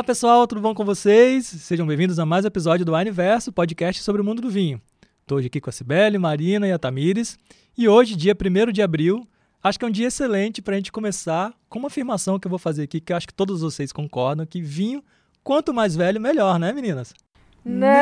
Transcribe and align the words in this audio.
Olá 0.00 0.04
pessoal, 0.06 0.46
tudo 0.46 0.62
bom 0.62 0.72
com 0.74 0.82
vocês? 0.82 1.44
Sejam 1.44 1.86
bem-vindos 1.86 2.18
a 2.18 2.24
mais 2.24 2.46
um 2.46 2.48
episódio 2.48 2.86
do 2.86 2.94
Aniverso, 2.94 3.52
podcast 3.52 4.02
sobre 4.02 4.22
o 4.22 4.24
mundo 4.24 4.40
do 4.40 4.48
vinho. 4.48 4.80
Estou 5.20 5.36
hoje 5.36 5.48
aqui 5.48 5.60
com 5.60 5.68
a 5.68 5.72
Cibele, 5.74 6.16
Marina 6.16 6.66
e 6.66 6.72
a 6.72 6.78
Tamires. 6.78 7.38
E 7.76 7.86
hoje, 7.86 8.16
dia 8.16 8.34
1 8.34 8.72
de 8.72 8.80
abril, 8.80 9.28
acho 9.62 9.78
que 9.78 9.84
é 9.84 9.88
um 9.88 9.90
dia 9.90 10.06
excelente 10.06 10.62
para 10.62 10.72
a 10.72 10.78
gente 10.78 10.90
começar 10.90 11.52
com 11.68 11.78
uma 11.78 11.88
afirmação 11.88 12.38
que 12.38 12.46
eu 12.46 12.48
vou 12.48 12.58
fazer 12.58 12.84
aqui, 12.84 12.98
que 12.98 13.12
eu 13.12 13.16
acho 13.18 13.26
que 13.26 13.34
todos 13.34 13.60
vocês 13.60 13.92
concordam, 13.92 14.46
que 14.46 14.62
vinho, 14.62 15.04
quanto 15.44 15.74
mais 15.74 15.94
velho, 15.94 16.18
melhor, 16.18 16.58
né 16.58 16.72
meninas? 16.72 17.12
Não! 17.62 17.92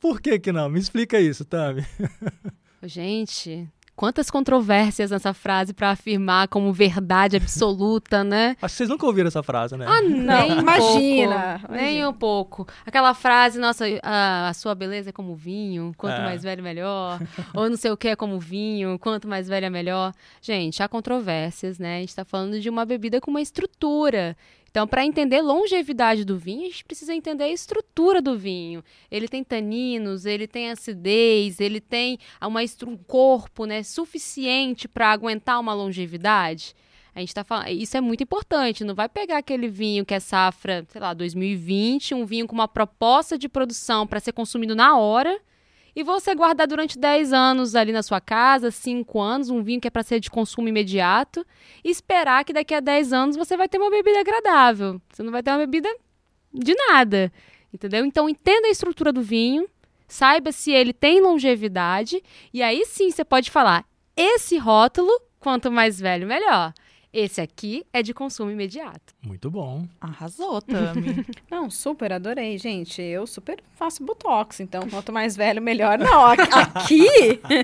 Por 0.00 0.20
que 0.20 0.40
que 0.40 0.50
não? 0.50 0.68
Me 0.68 0.80
explica 0.80 1.20
isso, 1.20 1.44
Tami. 1.44 1.86
Gente, 2.82 3.70
quantas 3.98 4.30
controvérsias 4.30 5.10
nessa 5.10 5.34
frase 5.34 5.74
para 5.74 5.90
afirmar 5.90 6.46
como 6.46 6.72
verdade 6.72 7.36
absoluta, 7.36 8.22
né? 8.22 8.56
Acho 8.62 8.72
que 8.72 8.76
vocês 8.78 8.88
nunca 8.88 9.04
ouviram 9.04 9.26
essa 9.26 9.42
frase, 9.42 9.76
né? 9.76 9.86
Ah, 9.88 10.00
não, 10.00 10.48
Nem 10.48 10.52
um 10.52 10.60
imagina, 10.60 11.58
pouco, 11.58 11.74
nem 11.74 12.06
um 12.06 12.12
pouco. 12.12 12.68
Aquela 12.86 13.12
frase, 13.12 13.58
nossa, 13.58 13.84
a, 14.04 14.50
a 14.50 14.54
sua 14.54 14.72
beleza 14.76 15.10
é 15.10 15.12
como 15.12 15.34
vinho, 15.34 15.92
quanto 15.98 16.20
É. 16.20 16.24
mais 16.24 16.44
velho, 16.44 16.62
melhor. 16.62 17.20
Ou 17.52 17.68
não 17.68 17.76
sei 17.76 17.90
o 17.90 17.96
que 17.96 18.06
é 18.06 18.14
como 18.14 18.38
vinho, 18.38 19.00
quanto 19.00 19.26
mais 19.26 19.48
velho 19.48 19.66
é 19.66 19.70
melhor. 19.70 20.14
Gente, 20.40 20.80
há 20.80 20.86
controvérsias, 20.88 21.76
né? 21.80 21.96
A 21.96 22.00
gente 22.00 22.14
tá 22.14 22.24
falando 22.24 22.60
de 22.60 22.70
uma 22.70 22.84
bebida 22.86 23.20
com 23.20 23.32
uma 23.32 23.40
estrutura. 23.40 24.36
Então, 24.70 24.86
para 24.86 25.04
entender 25.04 25.40
longevidade 25.40 26.24
do 26.24 26.38
vinho, 26.38 26.62
a 26.62 26.70
gente 26.70 26.84
precisa 26.84 27.14
entender 27.14 27.44
a 27.44 27.48
estrutura 27.48 28.20
do 28.20 28.36
vinho. 28.36 28.84
Ele 29.10 29.26
tem 29.26 29.42
taninos, 29.42 30.26
ele 30.26 30.46
tem 30.46 30.70
acidez, 30.70 31.58
ele 31.60 31.80
tem 31.80 32.18
uma 32.40 32.60
um 32.86 32.96
corpo 32.96 33.64
né, 33.64 33.82
suficiente 33.82 34.86
para 34.86 35.10
aguentar 35.10 35.58
uma 35.58 35.72
longevidade. 35.72 36.74
A 37.14 37.20
gente 37.20 37.34
tá 37.34 37.42
falando, 37.42 37.68
isso 37.70 37.96
é 37.96 38.00
muito 38.00 38.22
importante. 38.22 38.84
Não 38.84 38.94
vai 38.94 39.08
pegar 39.08 39.38
aquele 39.38 39.68
vinho 39.68 40.04
que 40.04 40.14
é 40.14 40.20
safra, 40.20 40.86
sei 40.88 41.00
lá, 41.00 41.12
2020, 41.14 42.14
um 42.14 42.24
vinho 42.24 42.46
com 42.46 42.54
uma 42.54 42.68
proposta 42.68 43.36
de 43.36 43.48
produção 43.48 44.06
para 44.06 44.20
ser 44.20 44.32
consumido 44.32 44.76
na 44.76 44.96
hora, 44.96 45.40
e 45.98 46.02
você 46.04 46.32
guardar 46.32 46.68
durante 46.68 46.96
10 46.96 47.32
anos 47.32 47.74
ali 47.74 47.90
na 47.90 48.04
sua 48.04 48.20
casa, 48.20 48.70
5 48.70 49.20
anos, 49.20 49.50
um 49.50 49.64
vinho 49.64 49.80
que 49.80 49.88
é 49.88 49.90
para 49.90 50.04
ser 50.04 50.20
de 50.20 50.30
consumo 50.30 50.68
imediato, 50.68 51.44
e 51.82 51.90
esperar 51.90 52.44
que 52.44 52.52
daqui 52.52 52.72
a 52.72 52.78
10 52.78 53.12
anos 53.12 53.36
você 53.36 53.56
vai 53.56 53.68
ter 53.68 53.78
uma 53.78 53.90
bebida 53.90 54.20
agradável. 54.20 55.02
Você 55.12 55.24
não 55.24 55.32
vai 55.32 55.42
ter 55.42 55.50
uma 55.50 55.58
bebida 55.58 55.88
de 56.54 56.72
nada. 56.72 57.32
Entendeu? 57.74 58.04
Então 58.04 58.28
entenda 58.28 58.68
a 58.68 58.70
estrutura 58.70 59.12
do 59.12 59.20
vinho, 59.20 59.68
saiba 60.06 60.52
se 60.52 60.70
ele 60.70 60.92
tem 60.92 61.20
longevidade, 61.20 62.22
e 62.54 62.62
aí 62.62 62.84
sim 62.86 63.10
você 63.10 63.24
pode 63.24 63.50
falar: 63.50 63.84
esse 64.16 64.56
rótulo, 64.56 65.10
quanto 65.40 65.68
mais 65.68 65.98
velho, 65.98 66.28
melhor. 66.28 66.72
Esse 67.12 67.40
aqui 67.40 67.86
é 67.92 68.02
de 68.02 68.12
consumo 68.12 68.50
imediato. 68.50 69.14
Muito 69.22 69.50
bom. 69.50 69.86
Arrasou, 70.00 70.60
Tami. 70.60 71.24
Não, 71.50 71.70
super, 71.70 72.12
adorei, 72.12 72.58
gente. 72.58 73.00
Eu 73.00 73.26
super 73.26 73.62
faço 73.76 74.04
botox, 74.04 74.60
então 74.60 74.88
quanto 74.90 75.12
mais 75.12 75.34
velho, 75.34 75.62
melhor. 75.62 75.98
Não, 75.98 76.26
aqui 76.26 77.06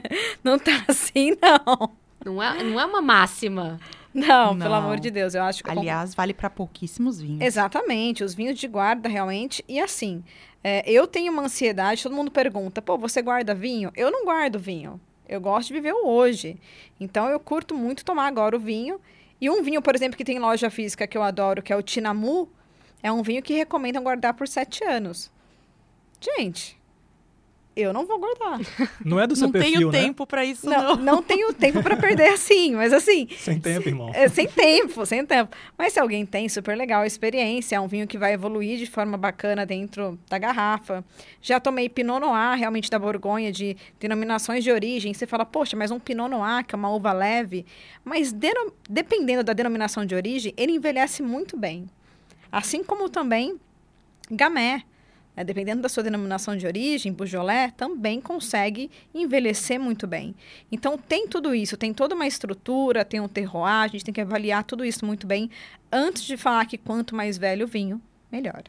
não 0.42 0.59
tá 0.59 0.84
assim, 0.89 1.33
não. 1.42 1.91
Não 2.25 2.42
é, 2.42 2.62
não 2.62 2.81
é 2.81 2.86
uma 2.86 3.03
máxima. 3.03 3.78
Não, 4.14 4.55
Não. 4.55 4.59
pelo 4.59 4.75
amor 4.75 4.98
de 5.01 5.11
Deus, 5.11 5.34
eu 5.34 5.42
acho 5.42 5.62
que... 5.62 5.70
Aliás, 5.70 6.14
vale 6.14 6.33
para 6.33 6.48
pouquíssimos 6.48 7.20
vinhos. 7.20 7.41
Exatamente, 7.42 8.23
os 8.23 8.33
vinhos 8.33 8.58
de 8.58 8.69
guarda, 8.69 9.08
realmente. 9.08 9.62
E 9.69 9.81
assim, 9.81 10.23
é, 10.62 10.89
eu 10.89 11.06
tenho 11.06 11.33
uma 11.33 11.42
ansiedade, 11.42 12.03
todo 12.03 12.14
mundo 12.14 12.31
pergunta, 12.31 12.81
pô, 12.81 12.97
você 12.97 13.20
guarda 13.20 13.55
vinho? 13.55 13.91
Eu 13.97 14.11
não 14.11 14.25
guardo 14.25 14.58
vinho. 14.58 15.01
Eu 15.29 15.40
gosto 15.40 15.69
de 15.69 15.74
viver 15.74 15.92
o 15.92 16.07
hoje. 16.07 16.57
Então, 17.01 17.29
eu 17.29 17.40
curto 17.40 17.74
muito 17.74 18.05
tomar 18.05 18.27
agora 18.27 18.57
o 18.57 18.61
vinho. 18.61 19.01
E 19.45 19.51
um 19.51 19.63
vinho, 19.63 19.83
por 19.83 19.95
exemplo, 19.95 20.17
que 20.17 20.25
tem 20.25 20.39
em 20.39 20.41
loja 20.41 20.71
física 20.71 21.07
que 21.07 21.19
eu 21.19 21.23
adoro, 21.23 21.63
que 21.63 21.71
é 21.71 21.77
o 21.77 21.83
Tinamu, 21.83 22.49
é 23.03 23.13
um 23.13 23.23
vinho 23.23 23.43
que 23.43 23.53
recomendam 23.53 24.03
guardar 24.03 24.33
por 24.33 24.49
sete 24.49 24.83
anos. 24.83 25.31
Gente, 26.19 26.81
eu 27.77 27.92
não 27.92 28.07
vou 28.07 28.18
guardar. 28.18 28.61
Não 29.05 29.18
é 29.20 29.27
do 29.27 29.35
seu 29.36 29.46
não 29.48 29.52
perfil, 29.52 29.73
tenho 29.73 29.90
né? 29.92 30.01
tempo 30.01 30.27
para 30.27 30.45
isso, 30.45 30.67
Não, 30.68 30.96
não. 30.96 30.96
não 31.17 31.23
tenho 31.23 31.52
tempo 31.52 31.83
para 31.83 31.96
perder 31.96 32.29
assim, 32.29 32.74
mas 32.74 32.92
assim, 32.92 33.27
Sem 33.39 33.58
tempo, 33.61 33.89
irmão. 33.89 34.11
é, 34.14 34.29
sem 34.29 34.46
tempo, 34.46 35.05
sem 35.05 35.24
tempo. 35.27 35.55
Mas 35.77 35.92
se 35.92 36.01
alguém 36.01 36.24
tem, 36.24 36.48
super 36.48 36.77
legal 36.77 37.02
a 37.02 37.07
experiência. 37.07 37.77
É 37.77 37.80
um 37.80 37.86
vinho 37.89 38.07
que 38.07 38.17
vai 38.17 38.33
evoluir 38.33 38.79
de 38.79 38.86
forma 38.86 39.17
bacana 39.18 39.67
dentro 39.67 40.18
da 40.29 40.39
garrafa. 40.39 41.05
Já 41.42 41.58
tomei 41.61 41.89
Pinot 41.89 42.20
Noir, 42.20 42.57
realmente 42.58 42.89
da 42.90 42.98
Borgonha, 42.98 43.51
de 43.52 43.77
denominações 44.01 44.63
de 44.64 44.70
origem. 44.70 45.13
Você 45.13 45.27
fala, 45.27 45.45
poxa, 45.45 45.77
mas 45.77 45.90
um 45.90 45.98
Pinot 45.98 46.29
Noir, 46.30 46.64
que 46.64 46.74
é 46.74 46.79
uma 46.79 46.90
uva 46.90 47.13
leve. 47.13 47.67
Mas 48.05 48.33
deno- 48.33 48.73
dependendo 48.89 49.42
da 49.45 49.52
denominação 49.52 50.05
de 50.07 50.14
origem, 50.14 50.55
ele 50.57 50.73
envelhece 50.73 51.23
muito 51.23 51.57
bem. 51.57 51.86
Assim 52.51 52.83
como 52.84 53.08
também 53.08 53.58
Gamay. 54.30 54.83
Né? 55.36 55.45
Dependendo 55.45 55.83
da 55.83 55.89
sua 55.89 56.02
denominação 56.02 56.56
de 56.56 56.67
origem, 56.67 57.12
Beaujolais 57.12 57.72
também 57.77 58.20
consegue 58.20 58.90
envelhecer 59.12 59.78
muito 59.80 60.06
bem. 60.06 60.34
Então 60.70 60.96
tem 60.96 61.28
tudo 61.28 61.55
isso, 61.55 61.77
tem 61.77 61.92
toda 61.92 62.14
uma 62.14 62.27
estrutura, 62.27 63.05
tem 63.05 63.20
um 63.20 63.28
terroir, 63.28 63.84
a 63.84 63.89
gente 63.89 64.05
tem 64.05 64.14
que 64.14 64.20
avaliar 64.20 64.64
tudo 64.64 64.84
isso 64.84 65.05
muito 65.05 65.27
bem 65.27 65.50
antes 65.90 66.24
de 66.24 66.36
falar 66.36 66.67
que 66.67 66.78
quanto 66.78 67.14
mais 67.14 67.39
velho 67.39 67.64
o 67.64 67.68
vinho, 67.68 68.00
melhor. 68.30 68.62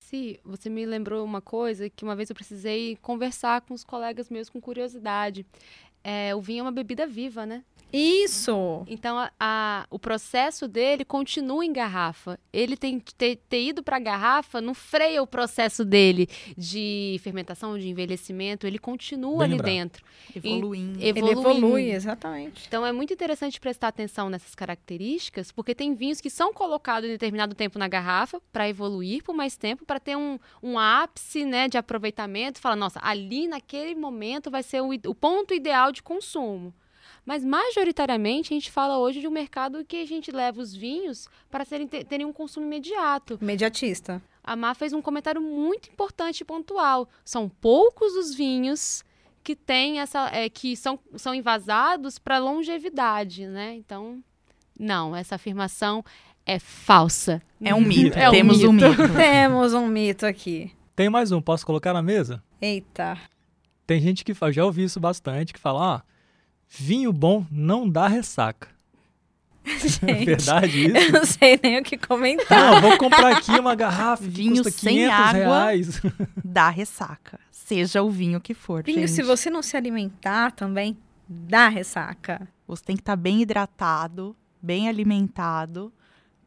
Se 0.00 0.38
você 0.44 0.68
me 0.68 0.84
lembrou 0.84 1.24
uma 1.24 1.40
coisa 1.40 1.88
que 1.88 2.04
uma 2.04 2.14
vez 2.14 2.30
eu 2.30 2.36
precisei 2.36 2.96
conversar 3.00 3.62
com 3.62 3.74
os 3.74 3.82
colegas 3.82 4.28
meus 4.28 4.48
com 4.50 4.60
curiosidade. 4.60 5.46
É, 6.04 6.34
o 6.34 6.40
vinho 6.40 6.60
é 6.60 6.62
uma 6.62 6.72
bebida 6.72 7.06
viva, 7.06 7.46
né? 7.46 7.64
Isso! 7.96 8.84
Então, 8.88 9.16
a- 9.16 9.30
a- 9.38 9.86
o 9.88 10.00
processo 10.00 10.66
dele 10.66 11.04
continua 11.04 11.64
em 11.64 11.72
garrafa. 11.72 12.38
Ele 12.52 12.76
tem 12.76 12.98
que 12.98 13.14
ter, 13.14 13.36
ter 13.48 13.62
ido 13.68 13.84
para 13.84 13.96
a 13.96 14.00
garrafa, 14.00 14.60
não 14.60 14.74
freia 14.74 15.22
o 15.22 15.26
processo 15.28 15.84
dele 15.84 16.28
de 16.58 17.20
fermentação, 17.22 17.78
de 17.78 17.88
envelhecimento. 17.88 18.66
Ele 18.66 18.80
continua 18.80 19.38
Bem 19.38 19.44
ali 19.44 19.50
lembrado. 19.52 19.72
dentro. 19.72 20.04
Evoluindo. 20.34 20.98
E- 20.98 21.04
Ele 21.06 21.18
evoluindo. 21.20 21.50
evolui, 21.50 21.90
exatamente. 21.92 22.64
Então, 22.66 22.84
é 22.84 22.90
muito 22.90 23.12
interessante 23.12 23.60
prestar 23.60 23.88
atenção 23.88 24.28
nessas 24.28 24.56
características, 24.56 25.52
porque 25.52 25.72
tem 25.72 25.94
vinhos 25.94 26.20
que 26.20 26.30
são 26.30 26.52
colocados 26.52 27.08
em 27.08 27.12
determinado 27.12 27.54
tempo 27.54 27.78
na 27.78 27.86
garrafa 27.86 28.40
para 28.52 28.68
evoluir 28.68 29.22
por 29.22 29.34
mais 29.36 29.56
tempo, 29.56 29.84
para 29.86 30.00
ter 30.00 30.16
um, 30.16 30.36
um 30.60 30.78
ápice 30.78 31.44
né, 31.44 31.68
de 31.68 31.78
aproveitamento. 31.78 32.60
Fala, 32.60 32.74
nossa, 32.74 32.98
ali 33.02 33.46
naquele 33.46 33.94
momento 33.94 34.50
vai 34.50 34.64
ser 34.64 34.82
o, 34.82 34.90
o 35.06 35.14
ponto 35.14 35.54
ideal 35.54 35.92
de 35.94 36.02
consumo. 36.02 36.74
Mas, 37.24 37.42
majoritariamente, 37.44 38.52
a 38.52 38.56
gente 38.56 38.70
fala 38.70 38.98
hoje 38.98 39.20
de 39.20 39.26
um 39.26 39.30
mercado 39.30 39.84
que 39.84 39.96
a 40.02 40.06
gente 40.06 40.30
leva 40.30 40.60
os 40.60 40.74
vinhos 40.74 41.26
para 41.50 41.64
serem, 41.64 41.86
te- 41.86 42.04
terem 42.04 42.26
um 42.26 42.32
consumo 42.32 42.66
imediato. 42.66 43.38
Imediatista. 43.40 44.20
A 44.42 44.54
Má 44.54 44.74
fez 44.74 44.92
um 44.92 45.00
comentário 45.00 45.40
muito 45.40 45.88
importante 45.88 46.42
e 46.42 46.44
pontual. 46.44 47.08
São 47.24 47.48
poucos 47.48 48.12
os 48.14 48.34
vinhos 48.34 49.02
que 49.42 49.56
têm 49.56 50.00
essa, 50.00 50.28
é, 50.34 50.48
que 50.50 50.76
são, 50.76 50.98
são 51.16 51.34
envasados 51.34 52.18
para 52.18 52.38
longevidade, 52.38 53.46
né? 53.46 53.74
Então, 53.74 54.22
não, 54.78 55.16
essa 55.16 55.36
afirmação 55.36 56.04
é 56.44 56.58
falsa. 56.58 57.40
É 57.62 57.74
um 57.74 57.80
mito. 57.80 58.18
É 58.18 58.28
um 58.28 58.32
Temos 58.32 58.62
um 58.62 58.72
mito. 58.72 58.88
mito. 58.88 59.12
Temos 59.16 59.72
um 59.72 59.86
mito 59.86 60.26
aqui. 60.26 60.72
Tem 60.94 61.08
mais 61.08 61.32
um, 61.32 61.40
posso 61.40 61.64
colocar 61.64 61.92
na 61.94 62.02
mesa? 62.02 62.42
Eita. 62.60 63.18
Tem 63.86 64.00
gente 64.00 64.24
que 64.24 64.34
fala, 64.34 64.52
já 64.52 64.64
ouvi 64.64 64.84
isso 64.84 64.98
bastante, 65.00 65.52
que 65.52 65.60
fala, 65.60 65.96
ah, 65.96 66.02
vinho 66.68 67.12
bom 67.12 67.46
não 67.50 67.88
dá 67.88 68.06
ressaca. 68.08 68.68
É 69.66 69.78
Gente, 69.88 70.24
verdade 70.26 70.84
eu 70.90 70.96
isso? 70.96 71.12
não 71.12 71.24
sei 71.24 71.58
nem 71.62 71.78
o 71.78 71.82
que 71.82 71.96
comentar. 71.96 72.74
Não, 72.74 72.80
vou 72.82 72.98
comprar 72.98 73.36
aqui 73.38 73.50
uma 73.52 73.74
garrafa 73.74 74.22
que 74.22 74.28
Vinho 74.28 74.62
custa 74.62 74.70
sem 74.70 74.96
500 74.96 75.14
água. 75.18 75.30
reais. 75.38 76.02
Dá 76.44 76.68
ressaca. 76.68 77.40
Seja 77.50 78.02
o 78.02 78.10
vinho 78.10 78.40
que 78.42 78.52
for, 78.52 78.82
Vinho, 78.82 79.00
gente. 79.00 79.12
se 79.12 79.22
você 79.22 79.48
não 79.48 79.62
se 79.62 79.74
alimentar 79.74 80.52
também, 80.52 80.98
dá 81.26 81.68
ressaca. 81.68 82.46
Você 82.68 82.84
tem 82.84 82.94
que 82.96 83.00
estar 83.00 83.16
bem 83.16 83.40
hidratado, 83.40 84.36
bem 84.60 84.86
alimentado, 84.86 85.90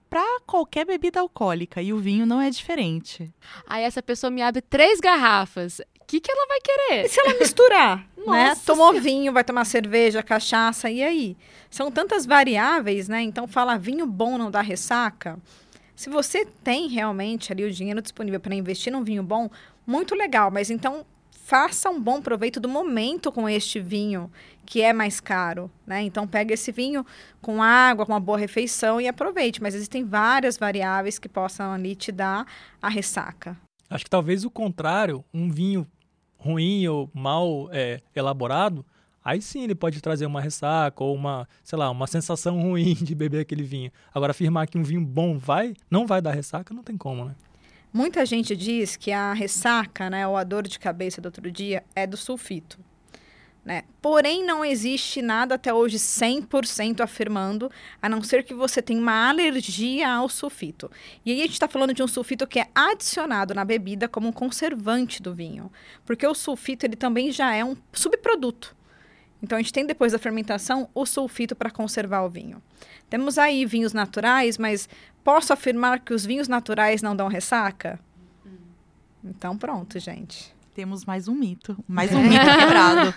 para 0.07 0.39
qualquer 0.45 0.85
bebida 0.85 1.19
alcoólica. 1.19 1.81
E 1.81 1.91
o 1.91 1.97
vinho 1.97 2.23
não 2.25 2.39
é 2.39 2.51
diferente. 2.51 3.33
Aí 3.67 3.83
essa 3.83 4.03
pessoa 4.03 4.29
me 4.29 4.44
abre 4.44 4.61
três 4.61 5.00
garrafas. 5.00 5.81
O 6.07 6.09
que, 6.09 6.21
que 6.21 6.31
ela 6.31 6.48
vai 6.48 6.57
E 6.57 6.62
querer? 6.62 7.09
se 7.09 7.19
ela 7.19 7.38
misturar, 7.38 7.98
né? 8.25 8.50
Nossa 8.50 8.62
Tomou 8.65 8.88
Senhora. 8.92 9.01
vinho, 9.01 9.33
vai 9.33 9.44
tomar 9.44 9.65
cerveja, 9.65 10.24
cachaça, 10.24 10.89
e 10.89 11.04
aí? 11.04 11.36
São 11.69 11.92
tantas 11.92 12.25
variáveis, 12.25 13.09
né? 13.09 13.21
Então, 13.21 13.45
fala 13.45 13.77
vinho 13.77 14.06
bom 14.07 14.38
não 14.38 14.50
dá 14.50 14.62
ressaca. 14.62 15.38
Se 15.98 16.09
você 16.09 16.45
tem 16.63 16.88
realmente 16.88 17.51
ali 17.51 17.65
o 17.65 17.71
dinheiro 17.71 18.01
disponível 18.01 18.39
para 18.39 18.56
investir 18.56 18.94
num 18.94 19.04
vinho 19.04 19.21
bom, 19.21 19.50
muito 19.86 20.15
legal. 20.15 20.50
Mas 20.50 20.69
então, 20.69 21.06
faça 21.44 21.89
um 21.89 22.00
bom 22.00 22.21
proveito 22.21 22.57
do 22.62 22.69
momento 22.69 23.30
com 23.30 23.50
este 23.50 23.77
vinho, 23.77 24.31
que 24.65 24.81
é 24.81 24.94
mais 24.94 25.19
caro, 25.19 25.69
né? 25.86 26.04
Então, 26.04 26.25
pega 26.25 26.54
esse 26.54 26.71
vinho 26.71 27.06
com 27.42 27.62
água, 27.62 28.06
com 28.06 28.13
uma 28.13 28.19
boa 28.21 28.38
refeição 28.38 29.01
e 29.01 29.09
aproveite. 29.09 29.62
Mas 29.62 29.75
existem 29.75 30.06
várias 30.06 30.57
variáveis 30.57 31.19
que 31.19 31.27
possam 31.27 31.74
ali 31.74 31.95
te 31.95 32.13
dar 32.13 32.45
a 32.81 32.88
ressaca. 32.88 33.57
Acho 33.89 34.04
que 34.06 34.09
talvez 34.09 34.45
o 34.45 34.50
contrário, 34.50 35.24
um 35.33 35.50
vinho 35.50 35.86
ruim 36.37 36.87
ou 36.87 37.09
mal 37.13 37.69
é, 37.71 37.99
elaborado, 38.15 38.85
aí 39.23 39.41
sim 39.41 39.63
ele 39.63 39.75
pode 39.75 40.01
trazer 40.01 40.25
uma 40.25 40.39
ressaca 40.39 41.03
ou 41.03 41.13
uma, 41.15 41.47
sei 41.63 41.77
lá, 41.77 41.89
uma 41.89 42.07
sensação 42.07 42.59
ruim 42.61 42.93
de 42.93 43.13
beber 43.15 43.41
aquele 43.41 43.63
vinho. 43.63 43.91
Agora, 44.13 44.31
afirmar 44.31 44.67
que 44.67 44.77
um 44.77 44.83
vinho 44.83 45.01
bom 45.01 45.37
vai, 45.37 45.73
não 45.89 46.05
vai 46.05 46.21
dar 46.21 46.31
ressaca, 46.31 46.73
não 46.73 46.83
tem 46.83 46.97
como, 46.97 47.25
né? 47.25 47.35
Muita 47.91 48.25
gente 48.25 48.55
diz 48.55 48.95
que 48.95 49.11
a 49.11 49.33
ressaca, 49.33 50.09
né, 50.09 50.27
ou 50.27 50.35
a 50.35 50.43
dor 50.43 50.67
de 50.67 50.77
cabeça 50.77 51.21
do 51.21 51.27
outro 51.27 51.49
dia 51.49 51.83
é 51.95 52.05
do 52.05 52.17
sulfito. 52.17 52.77
Né? 53.67 53.83
Porém, 54.01 54.45
não 54.45 54.63
existe 54.63 55.21
nada 55.21 55.55
até 55.55 55.73
hoje 55.73 55.97
100% 55.97 57.01
afirmando, 57.01 57.69
a 58.01 58.07
não 58.07 58.23
ser 58.23 58.45
que 58.45 58.53
você 58.53 58.81
tenha 58.81 58.97
uma 58.97 59.27
alergia 59.27 60.09
ao 60.09 60.29
sulfito. 60.29 60.89
E 61.25 61.33
aí 61.33 61.39
a 61.39 61.41
gente 61.41 61.51
está 61.51 61.67
falando 61.67 61.93
de 61.93 62.01
um 62.01 62.07
sulfito 62.07 62.47
que 62.47 62.61
é 62.61 62.69
adicionado 62.73 63.53
na 63.53 63.65
bebida 63.65 64.07
como 64.07 64.29
um 64.29 64.31
conservante 64.31 65.21
do 65.21 65.35
vinho, 65.35 65.69
porque 66.05 66.25
o 66.25 66.33
sulfito 66.33 66.85
ele 66.85 66.95
também 66.95 67.29
já 67.29 67.53
é 67.53 67.65
um 67.65 67.75
subproduto. 67.91 68.73
Então 69.43 69.57
a 69.57 69.61
gente 69.61 69.73
tem 69.73 69.85
depois 69.85 70.13
da 70.13 70.17
fermentação 70.17 70.89
o 70.95 71.05
sulfito 71.05 71.53
para 71.53 71.69
conservar 71.69 72.21
o 72.21 72.29
vinho. 72.29 72.63
Temos 73.09 73.37
aí 73.37 73.65
vinhos 73.65 73.91
naturais, 73.91 74.57
mas 74.57 74.87
posso 75.25 75.51
afirmar 75.51 75.99
que 75.99 76.13
os 76.13 76.25
vinhos 76.25 76.47
naturais 76.47 77.01
não 77.01 77.13
dão 77.13 77.27
ressaca? 77.27 77.99
Então 79.21 79.57
pronto, 79.57 79.99
gente. 79.99 80.55
Temos 80.73 81.03
mais 81.03 81.27
um 81.27 81.35
mito, 81.35 81.77
mais 81.85 82.13
um 82.13 82.23
mito 82.23 82.45
quebrado. 82.45 83.13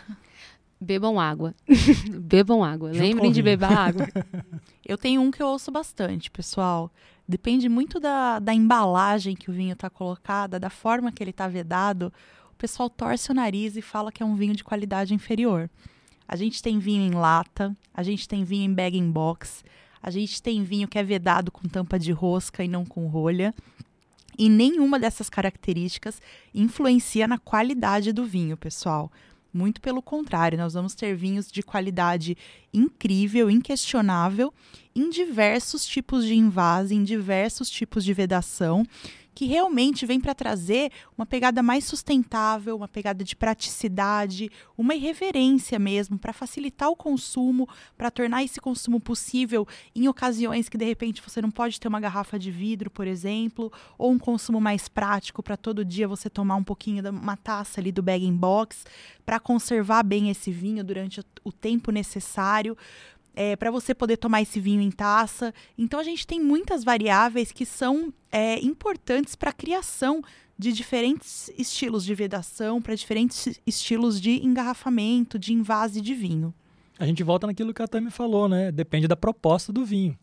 Bebam 0.81 1.21
água. 1.21 1.55
Bebam 2.23 2.65
água. 2.65 2.93
Junto 2.93 3.03
Lembrem 3.03 3.32
de 3.32 3.43
beber 3.43 3.71
água. 3.73 4.09
Eu 4.87 4.97
tenho 4.97 5.21
um 5.21 5.31
que 5.31 5.41
eu 5.41 5.47
ouço 5.47 5.71
bastante, 5.71 6.31
pessoal. 6.31 6.91
Depende 7.29 7.69
muito 7.69 8.00
da, 8.00 8.41
da 8.41 8.53
embalagem 8.53 9.37
que 9.37 9.49
o 9.49 9.53
vinho 9.53 9.75
está 9.75 9.88
colocada, 9.88 10.59
da 10.59 10.69
forma 10.69 11.12
que 11.12 11.23
ele 11.23 11.31
está 11.31 11.47
vedado. 11.47 12.12
O 12.53 12.56
pessoal 12.56 12.91
torce 12.91 13.31
o 13.31 13.35
nariz 13.35 13.77
e 13.77 13.82
fala 13.82 14.11
que 14.11 14.21
é 14.21 14.27
um 14.27 14.35
vinho 14.35 14.53
de 14.53 14.65
qualidade 14.65 15.15
inferior. 15.15 15.71
A 16.27 16.35
gente 16.35 16.61
tem 16.61 16.81
vinho 16.81 17.03
em 17.03 17.15
lata, 17.15 17.77
a 17.94 18.03
gente 18.03 18.27
tem 18.27 18.43
vinho 18.43 18.65
em 18.65 18.75
bag 18.75 18.99
in 18.99 19.11
box, 19.12 19.62
a 20.03 20.11
gente 20.11 20.43
tem 20.43 20.65
vinho 20.65 20.88
que 20.88 20.99
é 20.99 21.05
vedado 21.05 21.53
com 21.53 21.69
tampa 21.69 21.97
de 21.97 22.11
rosca 22.11 22.65
e 22.65 22.69
não 22.69 22.85
com 22.85 23.06
rolha. 23.06 23.55
E 24.37 24.49
nenhuma 24.49 24.99
dessas 24.99 25.29
características 25.29 26.21
influencia 26.55 27.29
na 27.29 27.38
qualidade 27.38 28.12
do 28.12 28.25
vinho, 28.25 28.56
pessoal. 28.56 29.12
Muito 29.52 29.81
pelo 29.81 30.00
contrário, 30.00 30.56
nós 30.56 30.75
vamos 30.75 30.94
ter 30.94 31.14
vinhos 31.14 31.50
de 31.50 31.62
qualidade 31.62 32.37
incrível, 32.73 33.50
inquestionável, 33.50 34.52
em 34.94 35.11
diversos 35.11 35.85
tipos 35.85 36.25
de 36.25 36.35
invase, 36.35 36.94
em 36.94 37.02
diversos 37.02 37.69
tipos 37.69 38.05
de 38.05 38.12
vedação, 38.12 38.85
que 39.35 39.47
realmente 39.47 40.05
vem 40.05 40.21
para 40.21 40.35
trazer 40.35 40.91
uma 41.17 41.25
pegada 41.25 41.62
mais 41.62 41.85
sustentável, 41.85 42.77
uma 42.77 42.88
pegada 42.88 43.23
de 43.25 43.35
praticidade, 43.37 44.50
uma 44.77 44.94
irreverência 44.94 45.79
mesmo, 45.79 46.19
para 46.19 46.32
facilitar 46.32 46.88
o 46.91 46.97
consumo, 46.97 47.69
para 47.97 48.11
tornar 48.11 48.43
esse 48.43 48.61
consumo 48.61 49.00
possível 49.00 49.67
em 49.94 50.09
ocasiões 50.09 50.69
que 50.69 50.77
de 50.77 50.85
repente 50.85 51.23
você 51.23 51.41
não 51.41 51.50
pode 51.50 51.79
ter 51.79 51.88
uma 51.88 52.00
garrafa 52.00 52.38
de 52.38 52.50
vidro, 52.50 52.91
por 52.91 53.06
exemplo, 53.06 53.73
ou 53.97 54.11
um 54.11 54.19
consumo 54.19 54.61
mais 54.61 54.88
prático 54.88 55.43
para 55.43 55.56
todo 55.56 55.85
dia 55.85 56.09
você 56.09 56.29
tomar 56.29 56.56
um 56.56 56.65
pouquinho 56.65 57.03
da 57.03 57.11
uma 57.11 57.37
taça 57.37 57.81
ali 57.81 57.93
do 57.93 58.03
bag 58.03 58.25
in 58.25 58.37
box, 58.37 58.85
para 59.25 59.38
conservar 59.38 60.03
bem 60.03 60.31
esse 60.31 60.50
vinho 60.50 60.82
durante 60.82 61.21
o- 61.21 61.25
o 61.44 61.53
tempo 61.53 61.91
necessário 61.91 62.77
é, 63.35 63.56
para 63.56 63.71
você 63.71 63.94
poder 63.94 64.17
tomar 64.17 64.43
esse 64.43 64.61
vinho 64.61 64.81
em 64.81 64.91
taça. 64.91 65.53
Então 65.77 65.99
a 66.00 66.03
gente 66.03 66.27
tem 66.27 66.41
muitas 66.41 66.85
variáveis 66.85 67.53
que 67.53 67.65
são 67.65 68.12
é, 68.31 68.59
importantes 68.61 69.35
para 69.35 69.50
a 69.50 69.55
criação 69.55 70.23
de 70.59 70.73
diferentes 70.73 71.50
estilos 71.56 72.05
de 72.05 72.15
vedação, 72.15 72.82
para 72.82 72.94
diferentes 72.94 73.59
estilos 73.67 74.21
de 74.21 74.44
engarrafamento, 74.44 75.38
de 75.38 75.55
invase 75.55 76.00
de 76.00 76.15
vinho. 76.15 76.53
A 76.99 77.06
gente 77.06 77.23
volta 77.23 77.47
naquilo 77.47 77.73
que 77.73 77.81
a 77.81 77.88
Tami 77.88 78.11
falou, 78.11 78.47
né? 78.47 78.71
Depende 78.71 79.09
da 79.09 79.17
proposta 79.17 79.73
do 79.73 79.87
vinho. 79.87 80.19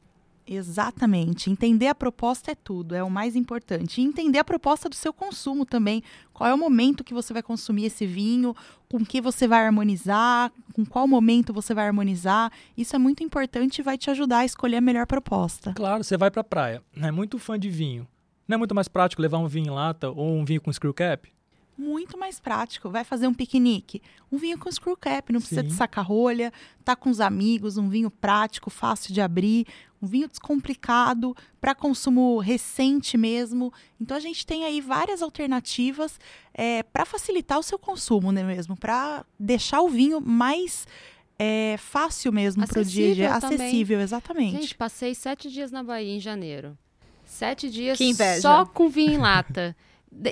Exatamente. 0.48 1.50
Entender 1.50 1.88
a 1.88 1.96
proposta 1.96 2.52
é 2.52 2.56
tudo, 2.56 2.96
é 2.96 3.04
o 3.04 3.10
mais 3.10 3.36
importante. 3.36 4.00
E 4.00 4.04
entender 4.04 4.40
a 4.40 4.44
proposta 4.44 4.88
do 4.88 4.96
seu 4.96 5.12
consumo 5.12 5.66
também. 5.66 6.02
Qual 6.34 6.50
é 6.50 6.54
o 6.54 6.58
momento 6.58 7.04
que 7.04 7.14
você 7.14 7.34
vai 7.34 7.44
consumir 7.44 7.86
esse 7.86 8.06
vinho, 8.06 8.56
com 8.90 9.06
que 9.06 9.20
você 9.20 9.48
vai 9.48 9.66
harmonizar, 9.66 10.52
com 10.74 10.86
qual 10.86 11.08
momento 11.08 11.54
você 11.54 11.74
vai 11.74 11.88
harmonizar. 11.88 12.52
Isso 12.78 12.96
é 12.96 13.00
muito 13.00 13.24
importante 13.24 13.80
e 13.80 13.84
vai 13.84 13.98
te 13.98 14.10
ajudar 14.10 14.40
a 14.40 14.46
escolher 14.46 14.78
a 14.78 14.82
melhor 14.82 15.06
proposta. 15.06 15.74
Claro, 15.74 16.04
você 16.04 16.18
vai 16.18 16.32
pra 16.32 16.44
praia, 16.44 16.82
é 16.96 17.12
muito 17.12 17.38
fã 17.38 17.60
de 17.60 17.70
vinho. 17.70 18.08
Não 18.48 18.56
é 18.56 18.58
muito 18.58 18.74
mais 18.74 18.88
prático 18.88 19.22
levar 19.22 19.40
um 19.40 19.48
vinho 19.48 19.68
em 19.68 19.72
lata 19.72 20.10
ou 20.10 20.38
um 20.38 20.46
vinho 20.46 20.62
com 20.62 20.72
screw 20.72 20.94
cap? 20.94 21.30
Muito 21.78 22.18
mais 22.18 22.40
prático. 22.40 22.90
Vai 22.90 23.04
fazer 23.04 23.28
um 23.28 23.34
piquenique. 23.34 24.02
Um 24.32 24.38
vinho 24.38 24.58
com 24.58 24.72
screw 24.72 24.98
cap, 24.98 25.32
não 25.32 25.40
precisa 25.40 25.62
Sim. 25.62 25.68
de 25.68 25.74
saca-rolha, 25.74 26.52
tá 26.84 26.96
com 26.96 27.10
os 27.10 27.22
amigos, 27.22 27.78
um 27.78 27.88
vinho 27.88 28.10
prático, 28.10 28.70
fácil 28.70 29.14
de 29.14 29.22
abrir, 29.22 29.68
um 30.02 30.08
vinho 30.08 30.28
descomplicado, 30.28 31.36
para 31.62 31.76
consumo 31.76 32.40
recente 32.40 33.18
mesmo. 33.18 33.72
Então 34.02 34.18
a 34.18 34.20
gente 34.20 34.46
tem 34.46 34.66
aí 34.66 34.82
várias 34.82 35.22
alternativas 35.22 36.20
para 36.92 37.06
facilitar 37.06 37.60
o 37.60 37.64
seu 37.64 37.78
consumo, 37.78 38.32
né 38.32 38.44
mesmo? 38.44 38.76
Para 38.76 39.24
deixar 39.40 39.82
o 39.82 39.90
vinho 39.90 40.20
mais 40.20 40.88
é, 41.38 41.76
fácil 41.78 42.34
mesmo 42.34 42.68
para 42.68 42.82
o 42.82 42.86
dia 42.86 43.12
a 43.12 43.14
dia. 43.14 43.36
Acessível 43.36 44.02
exatamente. 44.02 44.62
Gente, 44.62 44.76
passei 44.76 45.14
sete 45.14 45.50
dias 45.52 45.72
na 45.72 45.84
Bahia 45.84 46.16
em 46.16 46.20
janeiro. 46.20 46.76
Sete 47.24 47.70
dias 47.70 48.00
só 48.42 48.66
com 48.66 48.90
vinho 48.90 49.14
em 49.14 49.18
lata. 49.18 49.76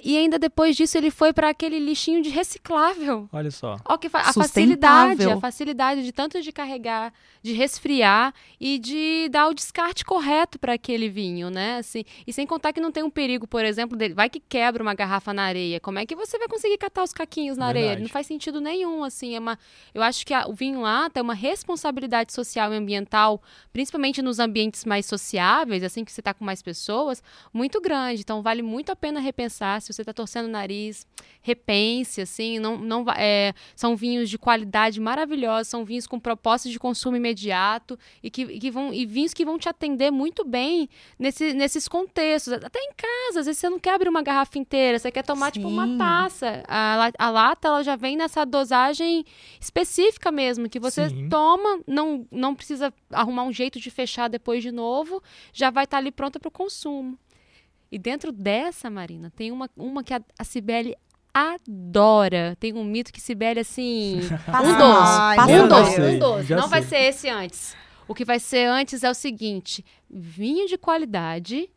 E 0.03 0.17
ainda 0.17 0.39
depois 0.39 0.75
disso 0.75 0.97
ele 0.97 1.11
foi 1.11 1.31
para 1.33 1.49
aquele 1.49 1.77
lixinho 1.79 2.21
de 2.21 2.29
reciclável. 2.29 3.29
Olha 3.31 3.51
só. 3.51 3.77
Ó, 3.85 3.97
que 3.97 4.09
fa- 4.09 4.19
a 4.21 4.33
facilidade, 4.41 5.21
a 5.37 5.39
facilidade 5.39 6.03
de 6.03 6.11
tanto 6.11 6.41
de 6.41 6.51
carregar, 6.51 7.13
de 7.43 7.53
resfriar 7.53 8.33
e 8.59 8.79
de 8.79 9.29
dar 9.29 9.47
o 9.47 9.53
descarte 9.53 10.03
correto 10.03 10.57
para 10.57 10.73
aquele 10.73 11.09
vinho, 11.09 11.49
né? 11.49 11.77
Assim, 11.77 12.03
e 12.25 12.33
sem 12.33 12.47
contar 12.47 12.73
que 12.73 12.81
não 12.81 12.91
tem 12.91 13.03
um 13.03 13.09
perigo, 13.09 13.47
por 13.47 13.63
exemplo, 13.63 13.95
dele. 13.97 14.13
Vai 14.13 14.29
que 14.29 14.39
quebra 14.39 14.81
uma 14.81 14.93
garrafa 14.93 15.33
na 15.33 15.43
areia. 15.43 15.79
Como 15.79 15.99
é 15.99 16.05
que 16.05 16.15
você 16.15 16.37
vai 16.39 16.47
conseguir 16.47 16.77
catar 16.77 17.03
os 17.03 17.13
caquinhos 17.13 17.57
na 17.57 17.67
areia? 17.67 17.85
Verdade. 17.87 18.01
Não 18.03 18.09
faz 18.09 18.25
sentido 18.27 18.59
nenhum, 18.59 19.03
assim. 19.03 19.35
É 19.35 19.39
uma, 19.39 19.59
eu 19.93 20.01
acho 20.01 20.25
que 20.25 20.33
a- 20.33 20.47
o 20.47 20.53
vinho 20.53 20.81
lá 20.81 21.09
tem 21.09 21.21
uma 21.21 21.33
responsabilidade 21.35 22.33
social 22.33 22.73
e 22.73 22.77
ambiental, 22.77 23.41
principalmente 23.71 24.21
nos 24.21 24.39
ambientes 24.39 24.85
mais 24.85 25.05
sociáveis, 25.05 25.83
assim 25.83 26.03
que 26.03 26.11
você 26.11 26.21
está 26.21 26.33
com 26.33 26.43
mais 26.45 26.61
pessoas, 26.61 27.21
muito 27.53 27.79
grande. 27.81 28.21
Então 28.21 28.41
vale 28.41 28.61
muito 28.61 28.91
a 28.91 28.95
pena 28.95 29.19
repensar. 29.19 29.74
Se 29.79 29.91
você 29.91 30.01
está 30.01 30.13
torcendo 30.13 30.45
o 30.45 30.49
nariz, 30.49 31.05
repense, 31.41 32.21
assim. 32.21 32.59
Não, 32.59 32.77
não, 32.77 33.05
é, 33.15 33.53
são 33.75 33.95
vinhos 33.95 34.29
de 34.29 34.37
qualidade 34.37 34.99
maravilhosa, 34.99 35.69
são 35.69 35.85
vinhos 35.85 36.07
com 36.07 36.19
propostas 36.19 36.71
de 36.71 36.79
consumo 36.79 37.17
imediato 37.17 37.97
e 38.21 38.29
que, 38.29 38.41
e 38.43 38.59
que 38.59 38.71
vão 38.71 38.93
e 38.93 39.05
vinhos 39.05 39.33
que 39.33 39.45
vão 39.45 39.57
te 39.57 39.69
atender 39.69 40.11
muito 40.11 40.43
bem 40.43 40.89
nesse, 41.19 41.53
nesses 41.53 41.87
contextos. 41.87 42.53
Até 42.53 42.79
em 42.79 42.91
casa, 42.95 43.41
às 43.41 43.45
vezes 43.45 43.59
você 43.59 43.69
não 43.69 43.79
quer 43.79 43.93
abrir 43.93 44.09
uma 44.09 44.21
garrafa 44.21 44.57
inteira, 44.57 44.99
você 44.99 45.11
quer 45.11 45.23
tomar 45.23 45.51
tipo 45.51 45.67
uma 45.67 45.87
Sim. 45.87 45.97
taça. 45.97 46.63
A, 46.67 47.11
a 47.17 47.29
lata 47.29 47.67
ela 47.67 47.83
já 47.83 47.95
vem 47.95 48.17
nessa 48.17 48.45
dosagem 48.45 49.25
específica 49.59 50.31
mesmo, 50.31 50.69
que 50.69 50.79
você 50.79 51.09
Sim. 51.09 51.29
toma, 51.29 51.79
não, 51.87 52.25
não 52.31 52.55
precisa 52.55 52.93
arrumar 53.11 53.43
um 53.43 53.51
jeito 53.53 53.79
de 53.79 53.89
fechar 53.89 54.27
depois 54.27 54.63
de 54.63 54.71
novo, 54.71 55.21
já 55.53 55.69
vai 55.69 55.83
estar 55.83 55.97
ali 55.97 56.11
pronta 56.11 56.39
para 56.39 56.49
o 56.49 56.51
consumo. 56.51 57.17
E 57.95 57.97
dentro 57.97 58.33
dessa, 58.33 58.89
Marina, 58.89 59.31
tem 59.33 59.53
uma, 59.53 59.69
uma 59.77 60.03
que 60.03 60.13
a, 60.13 60.19
a 60.37 60.43
Cibele 60.43 60.97
adora. 61.33 62.57
Tem 62.59 62.73
um 62.73 62.83
mito 62.83 63.13
que 63.13 63.21
Cibele, 63.21 63.61
assim. 63.61 64.19
Passa 64.45 64.67
um 64.67 64.75
Ai, 64.75 65.37
doce. 65.37 65.53
Um 65.53 65.67
doce, 65.69 65.95
sei, 65.95 66.03
um 66.03 66.19
doce. 66.19 66.55
Não 66.55 66.67
vai 66.67 66.81
sei. 66.83 66.89
ser 66.89 67.05
esse 67.05 67.29
antes. 67.29 67.73
O 68.05 68.13
que 68.13 68.25
vai 68.25 68.37
ser 68.37 68.65
antes 68.65 69.01
é 69.01 69.09
o 69.09 69.13
seguinte: 69.13 69.85
vinho 70.09 70.67
de 70.67 70.77
qualidade 70.77 71.69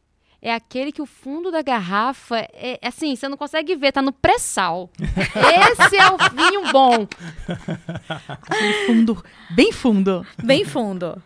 é 0.42 0.52
aquele 0.52 0.90
que 0.90 1.00
o 1.00 1.06
fundo 1.06 1.52
da 1.52 1.62
garrafa 1.62 2.38
é 2.52 2.80
assim, 2.82 3.14
você 3.14 3.28
não 3.28 3.36
consegue 3.36 3.76
ver, 3.76 3.92
tá 3.92 4.02
no 4.02 4.12
pré-sal. 4.12 4.90
Esse 4.98 5.96
é 5.96 6.10
o 6.10 6.18
vinho 6.34 6.72
bom. 6.72 7.06
Aquele 8.28 8.86
fundo, 8.86 9.24
bem 9.50 9.70
fundo. 9.70 10.26
Bem 10.42 10.64
fundo. 10.64 11.22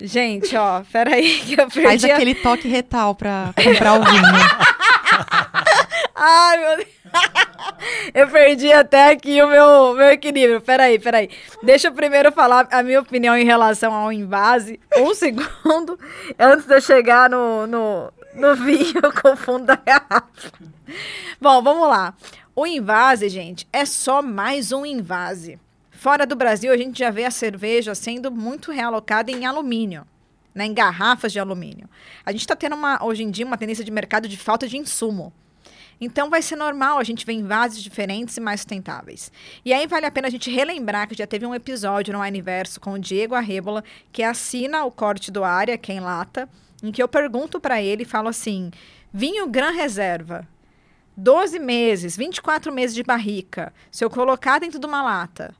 Gente, 0.00 0.56
ó, 0.56 0.82
peraí 0.92 1.40
que 1.46 1.52
eu 1.54 1.70
Faz 1.70 1.74
perdi. 2.02 2.10
a- 2.10 2.14
aquele 2.16 2.34
toque 2.34 2.68
retal 2.68 3.14
para 3.14 3.54
comprar 3.62 3.94
o 3.94 4.04
vinho. 4.04 4.22
Ai, 6.14 6.58
meu 6.58 6.76
Deus. 6.76 6.88
Eu 8.14 8.28
perdi 8.28 8.72
até 8.72 9.10
aqui 9.10 9.40
o 9.42 9.48
meu, 9.48 9.94
meu 9.94 10.08
equilíbrio. 10.10 10.60
Peraí, 10.60 10.98
peraí. 10.98 11.28
Deixa 11.62 11.88
eu 11.88 11.92
primeiro 11.92 12.32
falar 12.32 12.66
a 12.70 12.82
minha 12.82 13.00
opinião 13.00 13.36
em 13.36 13.44
relação 13.44 13.92
ao 13.92 14.12
invase. 14.12 14.80
Um 14.96 15.14
segundo 15.14 15.98
antes 16.38 16.66
de 16.66 16.74
eu 16.74 16.80
chegar 16.80 17.28
no, 17.30 17.66
no, 17.66 18.12
no 18.34 18.56
vinho 18.56 19.00
com 19.22 19.36
fundo 19.36 19.66
da 19.66 19.76
garrafa. 19.76 20.52
Bom, 21.40 21.62
vamos 21.62 21.88
lá. 21.88 22.14
O 22.54 22.66
invase, 22.66 23.28
gente, 23.28 23.66
é 23.72 23.84
só 23.84 24.22
mais 24.22 24.72
um 24.72 24.84
invase. 24.86 25.58
Fora 26.04 26.26
do 26.26 26.36
Brasil, 26.36 26.70
a 26.70 26.76
gente 26.76 26.98
já 26.98 27.10
vê 27.10 27.24
a 27.24 27.30
cerveja 27.30 27.94
sendo 27.94 28.30
muito 28.30 28.70
realocada 28.70 29.30
em 29.30 29.46
alumínio. 29.46 30.06
Né, 30.54 30.66
em 30.66 30.74
garrafas 30.74 31.32
de 31.32 31.40
alumínio. 31.40 31.88
A 32.26 32.30
gente 32.30 32.42
está 32.42 32.54
tendo 32.54 32.76
uma, 32.76 33.02
hoje 33.02 33.22
em 33.22 33.30
dia 33.30 33.46
uma 33.46 33.56
tendência 33.56 33.82
de 33.82 33.90
mercado 33.90 34.28
de 34.28 34.36
falta 34.36 34.68
de 34.68 34.76
insumo. 34.76 35.32
Então 35.98 36.28
vai 36.28 36.42
ser 36.42 36.56
normal 36.56 36.98
a 36.98 37.04
gente 37.04 37.24
ver 37.24 37.32
envases 37.32 37.82
diferentes 37.82 38.36
e 38.36 38.40
mais 38.40 38.60
sustentáveis. 38.60 39.32
E 39.64 39.72
aí 39.72 39.86
vale 39.86 40.04
a 40.04 40.10
pena 40.10 40.28
a 40.28 40.30
gente 40.30 40.50
relembrar 40.50 41.08
que 41.08 41.14
já 41.14 41.26
teve 41.26 41.46
um 41.46 41.54
episódio 41.54 42.12
no 42.12 42.20
Universo 42.20 42.78
com 42.78 42.92
o 42.92 42.98
Diego 42.98 43.34
Arrebola, 43.34 43.82
que 44.12 44.22
assina 44.22 44.84
o 44.84 44.92
corte 44.92 45.30
do 45.30 45.42
área, 45.42 45.78
que 45.78 45.90
é 45.90 45.94
em 45.94 46.00
lata, 46.00 46.46
em 46.82 46.92
que 46.92 47.02
eu 47.02 47.08
pergunto 47.08 47.58
para 47.58 47.80
ele 47.80 48.02
e 48.02 48.06
falo 48.06 48.28
assim: 48.28 48.70
vinho 49.10 49.48
Gran 49.48 49.70
Reserva, 49.70 50.46
12 51.16 51.58
meses, 51.58 52.14
24 52.14 52.70
meses 52.70 52.94
de 52.94 53.02
barrica, 53.02 53.72
se 53.90 54.04
eu 54.04 54.10
colocar 54.10 54.58
dentro 54.58 54.78
de 54.78 54.84
uma 54.84 55.02
lata. 55.02 55.54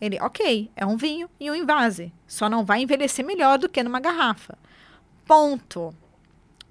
Ele, 0.00 0.18
ok, 0.20 0.70
é 0.74 0.86
um 0.86 0.96
vinho 0.96 1.28
e 1.38 1.50
um 1.50 1.54
invase. 1.54 2.12
Só 2.26 2.48
não 2.48 2.64
vai 2.64 2.82
envelhecer 2.82 3.24
melhor 3.24 3.58
do 3.58 3.68
que 3.68 3.82
numa 3.82 4.00
garrafa. 4.00 4.56
Ponto. 5.26 5.94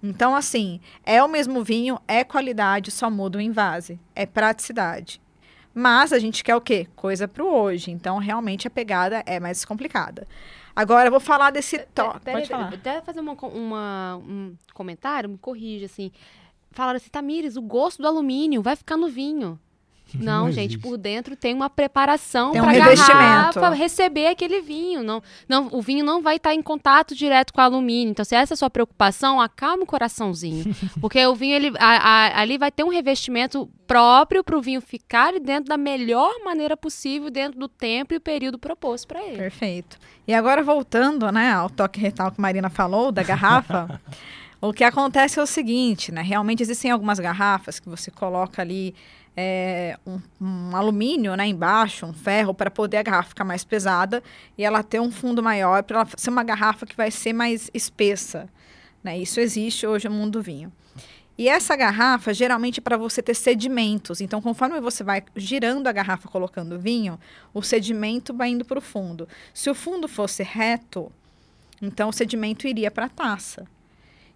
Então, 0.02 0.36
assim, 0.36 0.80
é 1.06 1.22
o 1.24 1.28
mesmo 1.28 1.64
vinho, 1.64 2.00
é 2.08 2.24
qualidade, 2.24 2.90
só 2.90 3.10
muda 3.10 3.38
o 3.38 3.42
invase. 3.42 4.00
É 4.16 4.26
praticidade. 4.26 5.22
Mas 5.74 6.12
a 6.12 6.20
gente 6.20 6.44
quer 6.44 6.56
o 6.56 6.62
quê? 6.62 6.88
Coisa 6.96 7.28
para 7.28 7.44
o 7.44 7.54
hoje. 7.54 7.92
Então, 7.92 8.18
realmente, 8.18 8.68
a 8.68 8.72
pegada 8.72 9.24
é 9.26 9.40
mais 9.40 9.64
complicada. 9.64 10.28
Agora, 10.76 11.08
eu 11.08 11.12
vou 11.12 11.20
falar 11.20 11.52
desse 11.52 11.80
toque. 11.94 12.20
Pode 12.32 12.48
falar. 12.48 12.74
Até 12.74 13.02
fazer 13.02 13.20
uma, 13.20 13.34
uma, 13.34 14.18
um 14.18 14.56
comentário, 14.74 15.30
me 15.30 15.38
corrija, 15.38 15.86
assim. 15.86 16.12
Falaram 16.72 16.98
assim, 16.98 17.10
Tamires, 17.10 17.58
o 17.58 17.62
gosto 17.62 18.02
do 18.02 18.08
alumínio 18.08 18.62
vai 18.62 18.76
ficar 18.76 18.98
no 18.98 19.10
vinho. 19.10 19.60
Não, 20.18 20.46
Não 20.46 20.52
gente, 20.52 20.78
por 20.78 20.98
dentro 20.98 21.36
tem 21.36 21.54
uma 21.54 21.70
preparação 21.70 22.50
um 22.50 22.54
para 22.54 22.72
revestimento. 22.72 23.14
garrafa 23.20 23.70
receber 23.70 24.28
aquele 24.28 24.62
vinho. 24.62 25.04
Não, 25.04 25.22
não, 25.48 25.68
o 25.72 25.82
vinho 25.82 26.04
não 26.06 26.22
vai 26.22 26.38
estar 26.38 26.54
em 26.54 26.62
contato 26.62 27.14
direto 27.16 27.54
com 27.54 27.60
o 27.62 27.64
alumínio. 27.64 28.12
Então, 28.12 28.26
se 28.26 28.36
essa 28.36 28.54
é 28.54 28.56
a 28.56 28.58
sua 28.58 28.70
preocupação, 28.70 29.40
acalme 29.40 29.84
o 29.84 29.86
coraçãozinho. 29.86 30.74
Porque 31.02 31.26
o 31.26 31.36
vinho, 31.36 31.56
ele, 31.56 31.74
a- 31.80 31.98
a- 32.38 32.42
ali 32.42 32.58
vai 32.58 32.72
ter 32.72 32.84
um 32.84 32.90
revestimento 32.90 33.70
próprio 33.86 34.44
para 34.44 34.58
o 34.58 34.62
vinho 34.62 34.82
ficar 34.82 35.30
ali 35.30 35.40
dentro 35.40 35.66
da 35.70 35.78
melhor 35.78 36.32
maneira 36.46 36.78
possível, 36.78 37.30
dentro 37.30 37.60
do 37.60 37.68
tempo 37.68 38.14
e 38.14 38.18
o 38.18 38.22
período 38.22 38.58
proposto 38.60 39.08
para 39.08 39.22
ele. 39.24 39.38
Perfeito. 39.38 39.98
E 40.28 40.34
agora, 40.34 40.62
voltando 40.64 41.32
né, 41.32 41.52
ao 41.52 41.70
toque 41.70 42.00
retal 42.00 42.30
que 42.32 42.40
a 42.40 42.42
Marina 42.42 42.70
falou, 42.70 43.12
da 43.12 43.24
garrafa, 43.24 44.00
o 44.62 44.72
que 44.72 44.84
acontece 44.84 45.40
é 45.40 45.44
o 45.44 45.48
seguinte, 45.48 46.12
né? 46.12 46.22
Realmente 46.22 46.62
existem 46.62 46.92
algumas 46.92 47.20
garrafas 47.20 47.80
que 47.80 47.90
você 47.90 48.12
coloca 48.12 48.62
ali 48.62 48.94
é, 49.42 49.98
um, 50.06 50.20
um 50.42 50.76
alumínio 50.76 51.34
né, 51.34 51.48
embaixo, 51.48 52.06
um 52.06 52.12
ferro, 52.12 52.54
para 52.54 52.70
poder 52.70 52.98
a 52.98 53.04
garrafa 53.04 53.30
ficar 53.30 53.46
mais 53.46 53.64
pesada 53.64 54.22
e 54.58 54.66
ela 54.66 54.84
ter 54.84 55.00
um 55.00 55.10
fundo 55.10 55.42
maior, 55.42 55.82
para 55.82 56.06
ser 56.18 56.30
uma 56.30 56.44
garrafa 56.44 56.86
que 56.86 56.96
vai 56.96 57.10
ser 57.10 57.32
mais 57.32 57.72
espessa. 57.74 58.50
Né? 59.02 59.18
Isso 59.18 59.40
existe 59.40 59.88
hoje 59.88 60.10
no 60.10 60.16
mundo 60.16 60.34
do 60.34 60.42
vinho. 60.42 60.70
E 61.38 61.48
essa 61.48 61.74
garrafa, 61.74 62.34
geralmente, 62.34 62.82
é 62.82 62.84
para 62.84 62.98
você 62.98 63.22
ter 63.22 63.34
sedimentos. 63.34 64.20
Então, 64.20 64.42
conforme 64.42 64.82
você 64.82 65.06
vai 65.06 65.24
girando 65.38 65.88
a 65.88 65.94
garrafa 65.94 66.28
colocando 66.28 66.78
vinho, 66.78 67.18
o 67.54 67.62
sedimento 67.62 68.34
vai 68.34 68.50
indo 68.50 68.66
para 68.66 68.80
o 68.80 68.82
fundo. 68.82 69.26
Se 69.54 69.70
o 69.70 69.74
fundo 69.74 70.06
fosse 70.10 70.44
reto, 70.44 71.10
então 71.82 72.10
o 72.10 72.14
sedimento 72.14 72.68
iria 72.68 72.92
para 72.92 73.06
a 73.06 73.10
taça. 73.10 73.66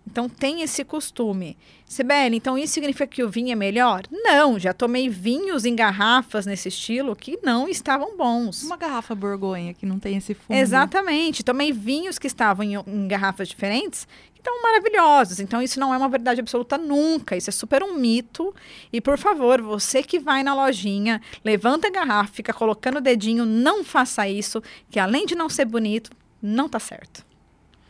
Então 0.06 0.28
tem 0.28 0.62
esse 0.62 0.84
costume. 0.84 1.58
Sibeli, 1.86 2.38
então 2.38 2.58
isso 2.58 2.74
significa 2.74 3.08
que 3.08 3.24
o 3.24 3.30
vinho 3.30 3.52
é 3.52 3.56
melhor? 3.56 4.04
Não, 4.12 4.60
já 4.60 4.74
tomei 4.74 5.08
vinhos 5.10 5.64
em 5.64 5.76
garrafas 5.76 6.46
nesse 6.46 6.68
estilo 6.68 7.16
que 7.16 7.40
não 7.44 7.68
estavam 7.68 8.18
bons. 8.18 8.64
Uma 8.64 8.78
garrafa 8.78 9.16
Borgonha 9.16 9.74
que 9.74 9.86
não 9.86 10.00
tem 10.00 10.18
esse 10.18 10.34
fundo. 10.34 10.58
Exatamente. 10.58 11.44
Tomei 11.44 11.72
vinhos 11.72 12.20
que 12.20 12.28
estavam 12.28 12.66
em, 12.66 12.76
em 12.88 13.08
garrafas 13.08 13.48
diferentes 13.48 14.08
que 14.34 14.40
estão 14.40 14.62
maravilhosos. 14.62 15.40
Então, 15.40 15.62
isso 15.62 15.80
não 15.80 15.94
é 15.94 15.98
uma 15.98 16.10
verdade 16.10 16.42
absoluta 16.42 16.78
nunca. 16.78 17.38
Isso 17.38 17.50
é 17.50 17.54
super 17.54 17.84
um 17.84 17.96
mito. 17.96 18.54
E, 18.92 19.00
por 19.00 19.18
favor, 19.18 19.62
você 19.62 20.04
que 20.04 20.20
vai 20.20 20.44
na 20.44 20.54
lojinha, 20.54 21.22
levanta 21.46 21.88
a 21.88 21.92
garrafa, 21.92 22.34
fica 22.34 22.54
colocando 22.54 22.98
o 22.98 23.02
dedinho, 23.02 23.46
não 23.46 23.84
faça 23.84 24.28
isso, 24.28 24.62
que 24.90 25.00
além 25.00 25.26
de 25.26 25.36
não 25.36 25.48
ser 25.48 25.66
bonito, 25.66 26.12
não 26.42 26.68
tá 26.68 26.80
certo. 26.80 27.24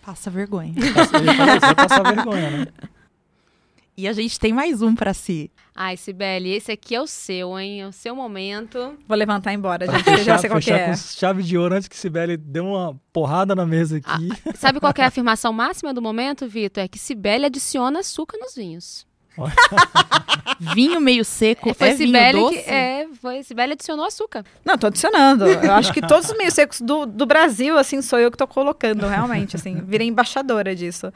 Passa 0.05 0.29
vergonha. 0.29 0.73
Passa- 0.93 1.75
passar 1.75 2.03
vergonha, 2.03 2.49
né? 2.51 2.67
e 3.95 4.07
a 4.07 4.13
gente 4.13 4.39
tem 4.39 4.51
mais 4.51 4.81
um 4.81 4.93
pra 4.95 5.13
si. 5.13 5.49
Ai, 5.75 5.95
Sibeli, 5.97 6.51
esse 6.51 6.71
aqui 6.71 6.93
é 6.93 7.01
o 7.01 7.07
seu, 7.07 7.57
hein? 7.57 7.81
É 7.81 7.87
o 7.87 7.91
seu 7.91 8.15
momento. 8.15 8.95
Vou 9.07 9.17
levantar 9.17 9.53
embora, 9.53 9.85
Pra 9.85 9.97
gente. 9.97 10.05
Já 10.05 10.17
fechar, 10.17 10.39
sei 10.39 10.49
qual 10.49 10.59
que 10.59 10.65
fechar 10.65 10.79
é. 10.79 10.87
com 10.89 10.95
chave 10.97 11.43
de 11.43 11.57
ouro 11.57 11.75
antes 11.75 11.87
que 11.87 11.95
Sibeli 11.97 12.37
dê 12.37 12.59
uma 12.59 12.99
porrada 13.11 13.55
na 13.55 13.65
mesa 13.65 13.97
aqui. 13.97 14.29
Sabe 14.55 14.79
qual 14.79 14.93
que 14.93 15.01
é 15.01 15.05
a 15.05 15.07
afirmação 15.07 15.53
máxima 15.53 15.93
do 15.93 16.01
momento, 16.01 16.47
Vitor? 16.47 16.83
É 16.83 16.87
que 16.87 16.99
Sibeli 16.99 17.45
adiciona 17.45 17.99
açúcar 17.99 18.37
nos 18.37 18.53
vinhos. 18.55 19.07
Vinho 20.73 21.01
meio 21.01 21.25
seco 21.25 21.73
Foi 21.73 21.89
é 21.89 21.93
vinho 21.95 22.07
Cibele 22.07 22.39
doce? 22.39 22.63
que 22.63 22.69
é, 22.69 23.07
foi 23.21 23.43
Sibeli 23.43 23.73
adicionou 23.73 24.05
açúcar. 24.05 24.45
Não, 24.63 24.77
tô 24.77 24.87
adicionando. 24.87 25.45
Eu 25.45 25.73
acho 25.73 25.91
que 25.91 26.01
todos 26.01 26.29
os 26.29 26.37
meios 26.37 26.53
secos 26.53 26.79
do, 26.79 27.05
do 27.05 27.25
Brasil, 27.25 27.77
assim, 27.77 28.01
sou 28.01 28.19
eu 28.19 28.31
que 28.31 28.37
tô 28.37 28.47
colocando, 28.47 29.07
realmente, 29.07 29.55
assim. 29.55 29.81
Virei 29.85 30.07
embaixadora 30.07 30.75
disso. 30.75 31.11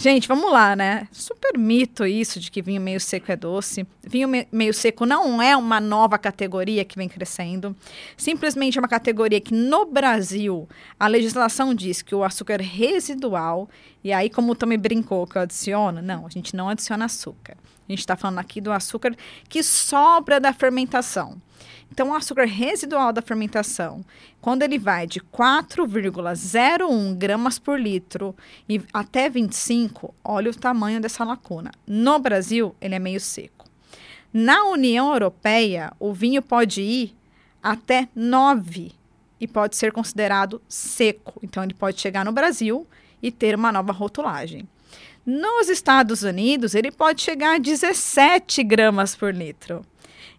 Gente, 0.00 0.28
vamos 0.28 0.52
lá, 0.52 0.76
né? 0.76 1.08
Super 1.10 1.58
mito 1.58 2.06
isso 2.06 2.38
de 2.38 2.52
que 2.52 2.62
vinho 2.62 2.80
meio 2.80 3.00
seco 3.00 3.32
é 3.32 3.36
doce. 3.36 3.84
Vinho 4.00 4.28
me- 4.28 4.46
meio 4.52 4.72
seco 4.72 5.04
não 5.04 5.42
é 5.42 5.56
uma 5.56 5.80
nova 5.80 6.16
categoria 6.16 6.84
que 6.84 6.96
vem 6.96 7.08
crescendo. 7.08 7.74
Simplesmente 8.16 8.78
é 8.78 8.80
uma 8.80 8.86
categoria 8.86 9.40
que 9.40 9.52
no 9.52 9.84
Brasil 9.86 10.68
a 11.00 11.08
legislação 11.08 11.74
diz 11.74 12.00
que 12.00 12.14
o 12.14 12.22
açúcar 12.22 12.60
residual, 12.62 13.68
e 14.04 14.12
aí 14.12 14.30
como 14.30 14.52
o 14.52 14.54
Tommy 14.54 14.76
brincou 14.76 15.26
que 15.26 15.36
eu 15.36 15.42
adiciono, 15.42 16.00
não, 16.00 16.26
a 16.26 16.30
gente 16.30 16.54
não 16.54 16.68
adiciona 16.68 17.06
açúcar. 17.06 17.56
A 17.88 17.90
gente 17.90 17.98
está 17.98 18.14
falando 18.14 18.38
aqui 18.38 18.60
do 18.60 18.70
açúcar 18.70 19.16
que 19.48 19.64
sobra 19.64 20.38
da 20.38 20.52
fermentação. 20.52 21.42
Então, 21.90 22.10
o 22.10 22.14
açúcar 22.14 22.44
residual 22.44 23.12
da 23.12 23.22
fermentação, 23.22 24.04
quando 24.40 24.62
ele 24.62 24.78
vai 24.78 25.06
de 25.06 25.20
4,01 25.20 27.16
gramas 27.16 27.58
por 27.58 27.80
litro 27.80 28.36
e 28.68 28.80
até 28.92 29.28
25, 29.28 30.14
olha 30.22 30.50
o 30.50 30.54
tamanho 30.54 31.00
dessa 31.00 31.24
lacuna. 31.24 31.72
No 31.86 32.18
Brasil, 32.18 32.74
ele 32.80 32.94
é 32.94 32.98
meio 32.98 33.20
seco. 33.20 33.66
Na 34.32 34.64
União 34.64 35.12
Europeia, 35.12 35.92
o 35.98 36.12
vinho 36.12 36.42
pode 36.42 36.82
ir 36.82 37.16
até 37.62 38.08
9 38.14 38.92
e 39.40 39.48
pode 39.48 39.76
ser 39.76 39.90
considerado 39.90 40.60
seco. 40.68 41.40
Então, 41.42 41.62
ele 41.62 41.74
pode 41.74 42.00
chegar 42.00 42.24
no 42.24 42.32
Brasil 42.32 42.86
e 43.22 43.32
ter 43.32 43.54
uma 43.54 43.72
nova 43.72 43.92
rotulagem. 43.92 44.68
Nos 45.24 45.68
Estados 45.68 46.22
Unidos, 46.22 46.74
ele 46.74 46.90
pode 46.90 47.22
chegar 47.22 47.56
a 47.56 47.58
17 47.58 48.62
gramas 48.62 49.14
por 49.14 49.34
litro. 49.34 49.84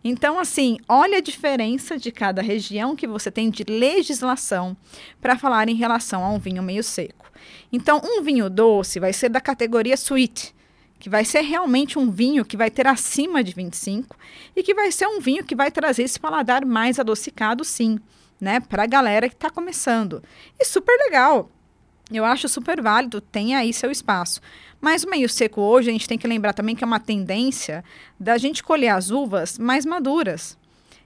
Então, 0.03 0.39
assim, 0.39 0.77
olha 0.88 1.18
a 1.18 1.22
diferença 1.22 1.98
de 1.98 2.12
cada 2.12 2.41
região 2.41 2.96
que 2.96 3.08
você 3.08 3.29
tem 3.29 3.50
de 3.50 3.63
legislação 3.63 4.75
para 5.20 5.38
falar 5.38 5.68
em 5.68 5.75
relação 5.75 6.24
a 6.24 6.29
um 6.29 6.39
vinho 6.39 6.63
meio 6.63 6.84
seco. 6.84 7.29
Então, 7.72 8.01
um 8.03 8.22
vinho 8.22 8.50
doce 8.50 9.00
vai 9.00 9.12
ser 9.12 9.29
da 9.29 9.41
categoria 9.41 9.96
sweet, 9.96 10.56
que 11.00 11.10
vai 11.10 11.24
ser 11.25 11.41
realmente 11.41 12.00
um 12.00 12.10
vinho 12.10 12.46
que 12.46 12.58
vai 12.58 12.70
ter 12.70 12.88
acima 12.88 13.44
de 13.44 13.53
25 13.53 14.15
e 14.56 14.63
que 14.63 14.74
vai 14.74 14.91
ser 14.91 15.08
um 15.08 15.20
vinho 15.20 15.44
que 15.44 15.56
vai 15.56 15.72
trazer 15.72 16.03
esse 16.03 16.20
paladar 16.20 16.65
mais 16.65 17.00
adocicado, 17.00 17.63
sim, 17.63 18.00
né, 18.39 18.60
para 18.60 18.84
a 18.84 18.88
galera 18.88 19.27
que 19.27 19.36
está 19.36 19.50
começando. 19.50 20.24
E 20.58 20.65
super 20.65 20.98
legal. 21.06 21.50
Eu 22.12 22.25
acho 22.25 22.48
super 22.50 22.82
válido, 22.82 23.22
tem 23.22 23.56
aí 23.56 23.72
seu 23.72 23.92
espaço. 23.92 24.42
Mas 24.82 25.04
o 25.04 25.10
meio 25.10 25.30
seco 25.30 25.62
hoje, 25.62 25.89
a 25.89 25.94
gente 25.94 26.08
tem 26.08 26.18
que 26.18 26.28
lembrar 26.28 26.54
também 26.54 26.75
que 26.75 26.84
é 26.84 26.88
uma 26.88 27.00
tendência 27.00 27.84
da 28.20 28.38
gente 28.38 28.63
colher 28.63 28.89
as 28.89 29.12
uvas 29.12 29.60
mais 29.60 29.86
maduras. 29.86 30.58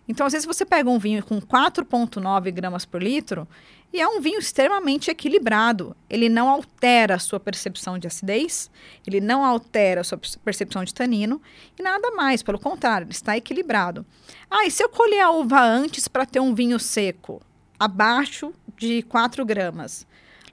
Então, 0.08 0.26
às 0.26 0.34
vezes, 0.34 0.46
você 0.46 0.66
pega 0.66 0.90
um 0.90 1.00
vinho 1.00 1.24
com 1.24 1.42
4,9 1.42 2.52
gramas 2.52 2.86
por 2.86 3.02
litro 3.02 3.48
e 3.92 4.02
é 4.02 4.08
um 4.08 4.20
vinho 4.20 4.40
extremamente 4.40 5.12
equilibrado. 5.12 5.96
Ele 6.10 6.28
não 6.28 6.50
altera 6.50 7.16
a 7.16 7.20
sua 7.20 7.40
percepção 7.40 7.98
de 7.98 8.08
acidez, 8.08 8.70
ele 9.06 9.22
não 9.22 9.46
altera 9.46 10.02
a 10.02 10.04
sua 10.04 10.20
percepção 10.44 10.84
de 10.84 10.94
tanino 10.94 11.42
e 11.78 11.84
nada 11.84 12.12
mais. 12.12 12.42
Pelo 12.42 12.60
contrário, 12.60 13.06
ele 13.06 13.12
está 13.12 13.38
equilibrado. 13.38 14.06
Ah, 14.50 14.66
e 14.66 14.72
se 14.72 14.84
eu 14.84 14.90
colher 14.90 15.22
a 15.22 15.32
uva 15.32 15.62
antes 15.62 16.08
para 16.08 16.26
ter 16.26 16.40
um 16.40 16.56
vinho 16.56 16.80
seco, 16.80 17.42
abaixo 17.80 18.54
de 18.78 19.04
4 19.04 19.46
gramas? 19.46 20.06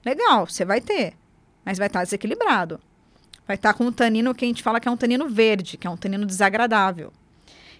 Legal, 0.05 0.47
você 0.47 0.65
vai 0.65 0.81
ter, 0.81 1.13
mas 1.63 1.77
vai 1.77 1.87
estar 1.87 2.03
desequilibrado. 2.03 2.79
Vai 3.47 3.55
estar 3.55 3.73
com 3.73 3.85
um 3.85 3.91
tanino 3.91 4.33
que 4.33 4.45
a 4.45 4.47
gente 4.47 4.63
fala 4.63 4.79
que 4.79 4.87
é 4.87 4.91
um 4.91 4.97
tanino 4.97 5.27
verde, 5.27 5.77
que 5.77 5.85
é 5.85 5.89
um 5.89 5.97
tanino 5.97 6.25
desagradável. 6.25 7.11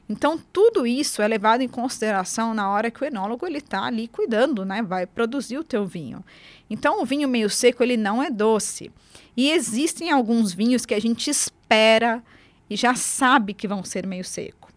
Então, 0.09 0.37
tudo 0.51 0.85
isso 0.85 1.21
é 1.21 1.27
levado 1.27 1.61
em 1.61 1.69
consideração 1.69 2.53
na 2.53 2.69
hora 2.69 2.91
que 2.91 3.01
o 3.01 3.07
enólogo 3.07 3.47
ele 3.47 3.59
está 3.59 3.85
ali 3.85 4.07
cuidando, 4.09 4.65
né? 4.65 4.81
Vai 4.81 5.05
produzir 5.05 5.57
o 5.57 5.63
teu 5.63 5.85
vinho. 5.85 6.23
Então, 6.69 7.01
o 7.01 7.05
vinho 7.05 7.29
meio 7.29 7.49
seco, 7.49 7.81
ele 7.81 7.95
não 7.95 8.21
é 8.21 8.29
doce. 8.29 8.91
E 9.37 9.49
existem 9.51 10.11
alguns 10.11 10.53
vinhos 10.53 10.85
que 10.85 10.93
a 10.93 10.99
gente 10.99 11.29
espera 11.29 12.21
e 12.69 12.75
já 12.75 12.93
sabe 12.95 13.53
que 13.53 13.67
vão 13.67 13.83
ser 13.83 14.05
meio 14.05 14.25
seco. 14.25 14.69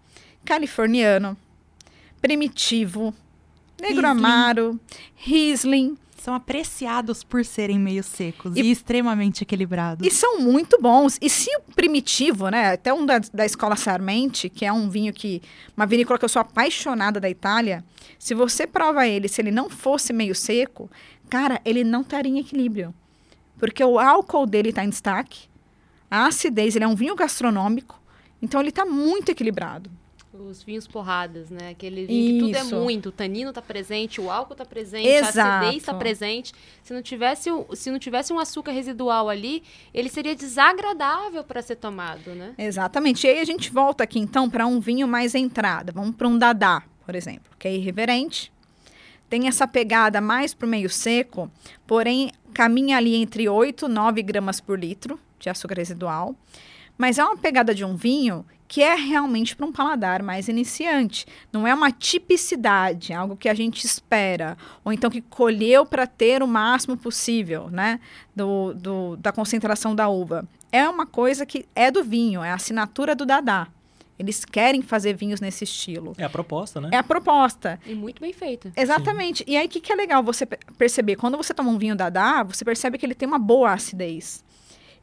Californiano, 0.45 1.37
Primitivo, 2.21 3.13
Negro 3.81 4.03
Riesling. 4.03 4.07
Amaro, 4.07 4.81
Riesling, 5.17 5.99
São 6.25 6.33
apreciados 6.33 7.23
por 7.23 7.45
serem 7.45 7.78
meio 7.78 8.02
secos 8.02 8.57
e, 8.57 8.61
E- 8.62 8.71
extremamente 8.71 9.43
equilibrados. 9.43 10.07
E 10.07 10.11
são 10.11 10.40
muito 10.40 10.81
bons. 10.81 11.19
E 11.21 11.28
se 11.28 11.54
o 11.59 11.61
primitivo, 11.75 12.49
né? 12.49 12.73
Até 12.73 12.95
um 12.95 13.04
da, 13.04 13.19
da 13.19 13.45
escola 13.45 13.76
Sarmente, 13.76 14.49
que 14.49 14.64
é 14.64 14.73
um 14.73 14.88
vinho 14.88 15.12
que. 15.12 15.43
Uma 15.76 15.85
vinícola 15.85 16.19
que 16.19 16.25
eu 16.25 16.28
sou 16.31 16.40
apaixonada 16.40 17.21
da 17.21 17.28
Itália. 17.28 17.85
Se 18.19 18.35
você 18.35 18.66
prova 18.66 19.07
ele, 19.07 19.28
se 19.28 19.43
ele 19.43 19.50
não 19.50 19.69
fosse 19.69 20.14
meio 20.14 20.35
seco, 20.35 20.90
cara, 21.28 21.61
ele 21.62 21.85
não 21.85 22.00
estaria 22.00 22.33
em 22.33 22.38
equilíbrio. 22.38 22.95
Porque 23.59 23.85
o 23.85 23.99
álcool 23.99 24.47
dele 24.47 24.71
está 24.71 24.83
em 24.83 24.88
destaque, 24.88 25.47
a 26.11 26.26
acidez, 26.26 26.75
ele 26.75 26.87
é 26.87 26.88
um 26.88 26.95
vinho 26.95 27.14
gastronômico, 27.14 28.00
então 28.40 28.61
ele 28.62 28.71
está 28.71 28.87
muito 28.87 29.28
equilibrado. 29.28 29.90
Os 30.37 30.64
vinhos 30.64 30.87
porradas, 30.87 31.49
né? 31.49 31.71
Aquele 31.71 32.07
vinho 32.07 32.33
que 32.33 32.38
tudo 32.41 32.57
Isso. 32.57 32.75
é 32.75 32.79
muito. 32.79 33.09
O 33.11 33.12
tanino 33.12 33.53
tá 33.53 33.62
presente, 33.62 34.21
o 34.21 34.29
álcool 34.29 34.57
tá 34.57 34.64
presente, 34.64 35.09
a 35.09 35.29
acidez 35.29 35.83
tá 35.85 35.93
Exato. 35.93 35.99
presente. 35.99 36.53
Se 36.83 36.93
não, 36.93 37.00
tivesse, 37.00 37.50
se 37.75 37.91
não 37.91 38.00
tivesse 38.00 38.33
um 38.33 38.38
açúcar 38.41 38.73
residual 38.73 39.29
ali, 39.29 39.62
ele 39.93 40.09
seria 40.09 40.35
desagradável 40.35 41.45
para 41.45 41.62
ser 41.62 41.76
tomado, 41.76 42.35
né? 42.35 42.53
Exatamente. 42.59 43.25
E 43.26 43.31
aí 43.31 43.38
a 43.38 43.45
gente 43.45 43.71
volta 43.71 44.03
aqui 44.03 44.19
então 44.19 44.50
para 44.50 44.67
um 44.67 44.81
vinho 44.81 45.07
mais 45.07 45.37
entrada. 45.37 45.93
Vamos 45.93 46.17
para 46.17 46.26
um 46.26 46.37
Dadá, 46.37 46.83
por 47.07 47.14
exemplo, 47.14 47.53
que 47.57 47.69
é 47.69 47.75
irreverente. 47.75 48.53
Tem 49.31 49.47
essa 49.47 49.69
pegada 49.69 50.21
mais 50.21 50.53
para 50.53 50.67
o 50.67 50.69
meio 50.69 50.91
seco, 50.91 51.50
porém 51.87 52.33
caminha 52.53 52.97
ali 52.97 53.14
entre 53.14 53.49
8 53.49 53.87
e 53.87 53.88
9 53.88 54.23
gramas 54.23 54.61
por 54.61 54.79
litro 54.79 55.19
de 55.38 55.49
açúcar 55.49 55.76
residual. 55.76 56.35
Mas 56.97 57.19
é 57.19 57.25
uma 57.25 57.37
pegada 57.37 57.75
de 57.75 57.85
um 57.85 57.97
vinho 57.97 58.45
que 58.66 58.83
é 58.83 58.94
realmente 58.94 59.54
para 59.54 59.66
um 59.66 59.73
paladar 59.73 60.23
mais 60.23 60.49
iniciante. 60.49 61.26
Não 61.52 61.66
é 61.66 61.75
uma 61.75 61.90
tipicidade, 61.92 63.12
algo 63.12 63.37
que 63.37 63.49
a 63.49 63.54
gente 63.54 63.85
espera. 63.85 64.56
Ou 64.85 64.92
então 64.92 65.11
que 65.11 65.21
colheu 65.21 65.85
para 65.87 66.06
ter 66.06 66.42
o 66.42 66.47
máximo 66.49 66.97
possível, 66.97 67.68
né? 67.71 68.00
Do, 68.35 68.73
do- 68.75 69.16
da 69.16 69.30
concentração 69.33 69.94
da 69.94 70.09
uva. 70.09 70.47
É 70.73 70.88
uma 70.88 71.06
coisa 71.06 71.47
que 71.47 71.66
é 71.75 71.90
do 71.90 72.02
vinho, 72.02 72.42
é 72.42 72.50
a 72.50 72.54
assinatura 72.54 73.14
do 73.14 73.25
Dadá. 73.25 73.68
Eles 74.18 74.44
querem 74.44 74.80
fazer 74.80 75.14
vinhos 75.14 75.40
nesse 75.40 75.64
estilo. 75.64 76.14
É 76.16 76.25
a 76.25 76.30
proposta, 76.30 76.80
né? 76.80 76.88
É 76.92 76.97
a 76.97 77.02
proposta. 77.02 77.80
E 77.85 77.94
muito 77.94 78.21
bem 78.21 78.33
feito. 78.33 78.73
Exatamente. 78.76 79.42
E 79.47 79.56
aí, 79.56 79.66
o 79.66 79.68
que, 79.68 79.80
que 79.80 79.92
é 79.92 79.97
legal 79.97 80.23
você 80.23 80.47
pe- 80.47 80.59
perceber? 80.78 81.16
Quando 81.16 81.37
você 81.37 81.52
toma 81.52 81.71
um 81.71 81.78
vinho 81.78 81.97
Dadá, 81.97 82.42
você 82.44 82.64
percebe 82.64 82.97
que 82.97 83.04
ele 83.04 83.14
tem 83.14 83.26
uma 83.26 83.40
boa 83.40 83.73
acidez. 83.73 84.44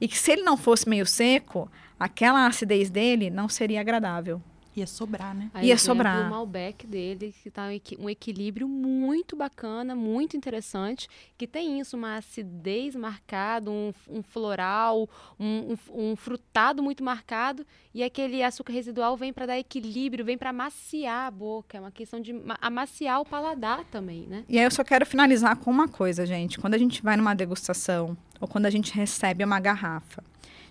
E 0.01 0.07
que 0.07 0.17
se 0.17 0.31
ele 0.31 0.41
não 0.41 0.57
fosse 0.57 0.89
meio 0.89 1.05
seco, 1.05 1.71
aquela 1.99 2.47
acidez 2.47 2.89
dele 2.89 3.29
não 3.29 3.47
seria 3.47 3.79
agradável. 3.79 4.41
Ia 4.75 4.87
sobrar, 4.87 5.35
né? 5.35 5.51
A 5.53 5.63
Ia 5.65 5.73
exemplo, 5.73 5.95
sobrar. 5.97 6.27
O 6.27 6.29
Malbec 6.29 6.87
dele, 6.87 7.35
que 7.43 7.51
tá 7.51 7.63
um 7.67 7.71
equi- 7.71 7.97
equilíbrio 8.09 8.69
muito 8.69 9.35
bacana, 9.35 9.93
muito 9.93 10.37
interessante, 10.37 11.09
que 11.37 11.45
tem 11.45 11.79
isso, 11.79 11.97
uma 11.97 12.15
acidez 12.15 12.95
marcada, 12.95 13.69
um, 13.69 13.93
um 14.09 14.23
floral, 14.23 15.09
um, 15.37 15.75
um- 15.93 16.11
um 16.11 16.15
frutado 16.15 16.81
muito 16.81 17.03
marcado, 17.03 17.65
e 17.93 18.01
aquele 18.01 18.41
açúcar 18.41 18.71
residual 18.71 19.17
vem 19.17 19.33
para 19.33 19.45
dar 19.47 19.59
equilíbrio, 19.59 20.23
vem 20.23 20.37
para 20.37 20.51
amaciar 20.51 21.27
a 21.27 21.31
boca. 21.31 21.77
É 21.77 21.81
uma 21.81 21.91
questão 21.91 22.21
de 22.21 22.31
ma- 22.31 22.57
amaciar 22.61 23.19
o 23.19 23.25
paladar 23.25 23.83
também, 23.91 24.25
né? 24.27 24.45
E 24.47 24.57
aí 24.57 24.63
eu 24.63 24.71
só 24.71 24.83
quero 24.85 25.05
finalizar 25.05 25.57
com 25.57 25.69
uma 25.69 25.89
coisa, 25.89 26.25
gente. 26.25 26.57
Quando 26.57 26.75
a 26.75 26.77
gente 26.77 27.01
vai 27.03 27.17
numa 27.17 27.33
degustação, 27.35 28.15
ou 28.39 28.47
quando 28.47 28.67
a 28.67 28.69
gente 28.69 28.93
recebe 28.93 29.43
uma 29.43 29.59
garrafa 29.59 30.23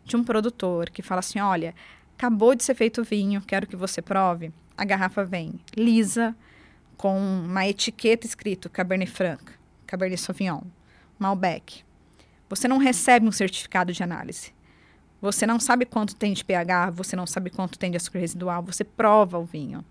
de 0.05 0.17
um 0.17 0.25
produtor 0.25 0.89
que 0.89 1.03
fala 1.03 1.19
assim, 1.19 1.39
olha, 1.39 1.75
acabou 2.21 2.55
de 2.55 2.63
ser 2.63 2.75
feito 2.75 3.03
vinho, 3.03 3.41
quero 3.41 3.67
que 3.67 3.75
você 3.75 4.03
prove. 4.03 4.53
A 4.77 4.85
garrafa 4.85 5.25
vem 5.25 5.59
lisa, 5.75 6.37
com 6.95 7.19
uma 7.19 7.67
etiqueta 7.67 8.27
escrito 8.27 8.69
Cabernet 8.69 9.11
Franc, 9.11 9.43
Cabernet 9.87 10.21
Sauvignon, 10.21 10.61
Malbec. 11.19 11.83
Você 12.51 12.69
não 12.69 12.77
recebe 12.77 13.27
um 13.27 13.33
certificado 13.33 13.91
de 13.91 14.03
análise. 14.03 14.53
Você 15.23 15.47
não 15.47 15.59
sabe 15.59 15.87
quanto 15.87 16.15
tem 16.15 16.35
de 16.35 16.45
pH, 16.45 16.91
você 16.91 17.17
não 17.17 17.27
sabe 17.27 17.49
quanto 17.49 17.79
tem 17.79 17.91
de 17.91 17.97
açúcar 17.97 18.19
residual, 18.19 18.63
você 18.63 18.85
prova 18.85 19.39
o 19.39 19.45
vinho. 19.47 19.83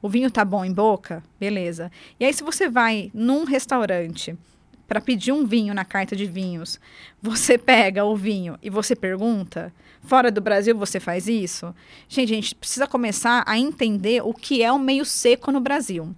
O 0.00 0.08
vinho 0.08 0.30
tá 0.30 0.44
bom 0.44 0.64
em 0.64 0.72
boca? 0.72 1.24
Beleza. 1.40 1.90
E 2.20 2.24
aí, 2.24 2.32
se 2.32 2.44
você 2.44 2.68
vai 2.68 3.10
num 3.12 3.44
restaurante 3.44 4.38
para 4.86 5.00
pedir 5.00 5.32
um 5.32 5.46
vinho 5.46 5.74
na 5.74 5.84
carta 5.84 6.14
de 6.14 6.26
vinhos, 6.26 6.78
você 7.20 7.56
pega 7.56 8.04
o 8.04 8.16
vinho 8.16 8.58
e 8.62 8.70
você 8.70 8.94
pergunta, 8.94 9.72
fora 10.02 10.30
do 10.30 10.40
Brasil 10.40 10.76
você 10.76 11.00
faz 11.00 11.26
isso? 11.26 11.74
Gente, 12.08 12.32
a 12.32 12.34
gente 12.36 12.54
precisa 12.54 12.86
começar 12.86 13.42
a 13.46 13.58
entender 13.58 14.22
o 14.22 14.32
que 14.32 14.62
é 14.62 14.70
o 14.70 14.78
meio 14.78 15.04
seco 15.04 15.50
no 15.50 15.60
Brasil. 15.60 16.14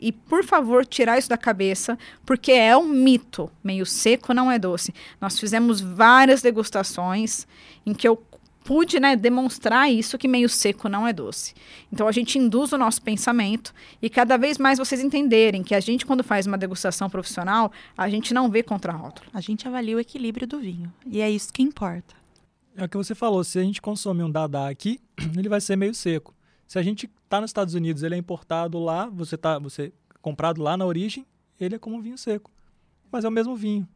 E, 0.00 0.12
por 0.12 0.44
favor, 0.44 0.86
tirar 0.86 1.18
isso 1.18 1.28
da 1.28 1.36
cabeça, 1.36 1.98
porque 2.24 2.52
é 2.52 2.76
um 2.76 2.88
mito. 2.88 3.50
Meio 3.64 3.84
seco 3.84 4.32
não 4.32 4.50
é 4.50 4.58
doce. 4.58 4.94
Nós 5.20 5.38
fizemos 5.38 5.80
várias 5.80 6.40
degustações 6.40 7.46
em 7.84 7.92
que 7.92 8.06
eu 8.06 8.16
pude 8.68 9.00
né, 9.00 9.16
demonstrar 9.16 9.90
isso, 9.90 10.18
que 10.18 10.28
meio 10.28 10.46
seco 10.46 10.90
não 10.90 11.08
é 11.08 11.12
doce. 11.14 11.54
Então, 11.90 12.06
a 12.06 12.12
gente 12.12 12.38
induz 12.38 12.70
o 12.70 12.76
nosso 12.76 13.00
pensamento 13.00 13.72
e 14.02 14.10
cada 14.10 14.36
vez 14.36 14.58
mais 14.58 14.78
vocês 14.78 15.02
entenderem 15.02 15.62
que 15.62 15.74
a 15.74 15.80
gente, 15.80 16.04
quando 16.04 16.22
faz 16.22 16.46
uma 16.46 16.58
degustação 16.58 17.08
profissional, 17.08 17.72
a 17.96 18.10
gente 18.10 18.34
não 18.34 18.50
vê 18.50 18.62
contra-rótulo. 18.62 19.26
A 19.32 19.40
gente 19.40 19.66
avalia 19.66 19.96
o 19.96 20.00
equilíbrio 20.00 20.46
do 20.46 20.60
vinho. 20.60 20.92
E 21.06 21.22
é 21.22 21.30
isso 21.30 21.50
que 21.50 21.62
importa. 21.62 22.14
É 22.76 22.84
o 22.84 22.88
que 22.90 22.98
você 22.98 23.14
falou, 23.14 23.42
se 23.42 23.58
a 23.58 23.62
gente 23.62 23.80
consome 23.80 24.22
um 24.22 24.30
Dada 24.30 24.68
aqui, 24.68 25.00
ele 25.34 25.48
vai 25.48 25.62
ser 25.62 25.74
meio 25.74 25.94
seco. 25.94 26.34
Se 26.66 26.78
a 26.78 26.82
gente 26.82 27.10
tá 27.26 27.40
nos 27.40 27.48
Estados 27.48 27.72
Unidos, 27.72 28.02
ele 28.02 28.16
é 28.16 28.18
importado 28.18 28.78
lá, 28.78 29.06
você 29.06 29.38
tá, 29.38 29.58
você 29.58 29.94
comprado 30.20 30.60
lá 30.60 30.76
na 30.76 30.84
origem, 30.84 31.24
ele 31.58 31.76
é 31.76 31.78
como 31.78 31.96
um 31.96 32.02
vinho 32.02 32.18
seco. 32.18 32.50
Mas 33.10 33.24
é 33.24 33.28
o 33.28 33.32
mesmo 33.32 33.56
vinho. 33.56 33.88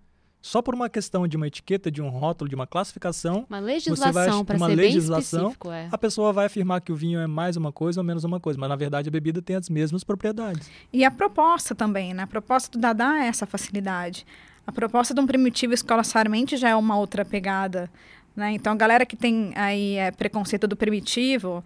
Só 0.42 0.61
por 0.61 0.74
uma 0.74 0.90
questão 0.90 1.28
de 1.28 1.37
uma 1.37 1.46
etiqueta, 1.46 1.88
de 1.88 2.02
um 2.02 2.09
rótulo, 2.09 2.48
de 2.48 2.57
uma 2.57 2.66
classificação, 2.66 3.46
Uma 3.48 3.61
legislação, 3.61 4.44
para 4.44 4.57
uma 4.57 4.68
ser 4.68 4.74
legislação, 4.74 5.40
bem 5.40 5.48
específico, 5.48 5.70
é. 5.70 5.88
a 5.90 5.96
pessoa 5.96 6.33
vai 6.33 6.46
afirmar 6.46 6.81
que 6.81 6.90
o 6.90 6.96
vinho 6.96 7.20
é 7.20 7.28
mais 7.28 7.57
uma 7.57 7.70
coisa 7.70 8.00
ou 8.00 8.05
menos 8.05 8.24
uma 8.24 8.40
coisa, 8.40 8.59
mas 8.59 8.68
na 8.68 8.74
verdade 8.74 9.09
a 9.09 9.12
bebida 9.12 9.40
tem 9.40 9.55
as 9.55 9.70
mesmas 9.70 10.02
propriedades. 10.02 10.68
E 10.92 11.05
a 11.05 11.12
proposta 11.12 11.76
também, 11.76 12.12
né? 12.12 12.24
A 12.24 12.26
proposta 12.26 12.76
do 12.76 12.81
Dadá 12.81 13.22
é 13.22 13.28
essa 13.28 13.46
facilidade. 13.46 14.26
A 14.66 14.72
proposta 14.72 15.14
de 15.14 15.20
um 15.20 15.26
primitivo 15.26 15.74
escola 15.74 16.02
Sarmente 16.02 16.57
já 16.57 16.70
é 16.70 16.74
uma 16.74 16.96
outra 16.96 17.24
pegada, 17.24 17.88
né? 18.35 18.50
Então, 18.52 18.72
a 18.72 18.76
galera 18.76 19.07
que 19.07 19.16
tem 19.16 19.52
aí 19.55 19.94
é, 19.94 20.11
preconceito 20.11 20.66
do 20.66 20.76
primitivo, 20.76 21.64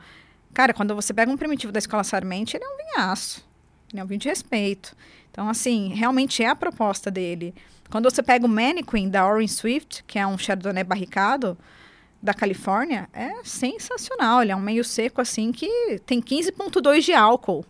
cara, 0.53 0.75
quando 0.75 0.95
você 0.95 1.15
pega 1.15 1.33
um 1.33 1.37
primitivo 1.39 1.73
da 1.73 1.79
escola 1.79 2.05
Sarmente, 2.05 2.57
ele 2.57 2.65
é 2.65 2.69
um 2.69 2.77
vinhaço. 2.77 3.43
Ele 3.91 4.01
é 4.01 4.05
um 4.05 4.07
vinho 4.07 4.21
de 4.21 4.29
respeito. 4.29 4.95
Então, 5.31 5.49
assim, 5.49 5.95
realmente 5.95 6.43
é 6.43 6.49
a 6.49 6.57
proposta 6.57 7.11
dele. 7.11 7.55
Quando 7.91 8.11
você 8.11 8.23
pega 8.23 8.47
o 8.47 8.49
Mannequin 8.49 9.09
da 9.09 9.27
Orange 9.27 9.53
Swift, 9.53 10.05
que 10.07 10.19
é 10.19 10.27
um 10.27 10.37
Chardonnay 10.37 10.85
barricado 10.85 11.57
da 12.23 12.35
Califórnia, 12.35 13.09
é 13.13 13.31
sensacional. 13.45 14.43
Ele 14.43 14.53
é 14.53 14.57
um 14.57 14.61
meio 14.61 14.85
seco, 14.85 15.21
assim, 15.21 15.53
que 15.53 16.01
tem 16.05 16.21
15,2 16.21 17.01
de 17.03 17.13
álcool. 17.13 17.65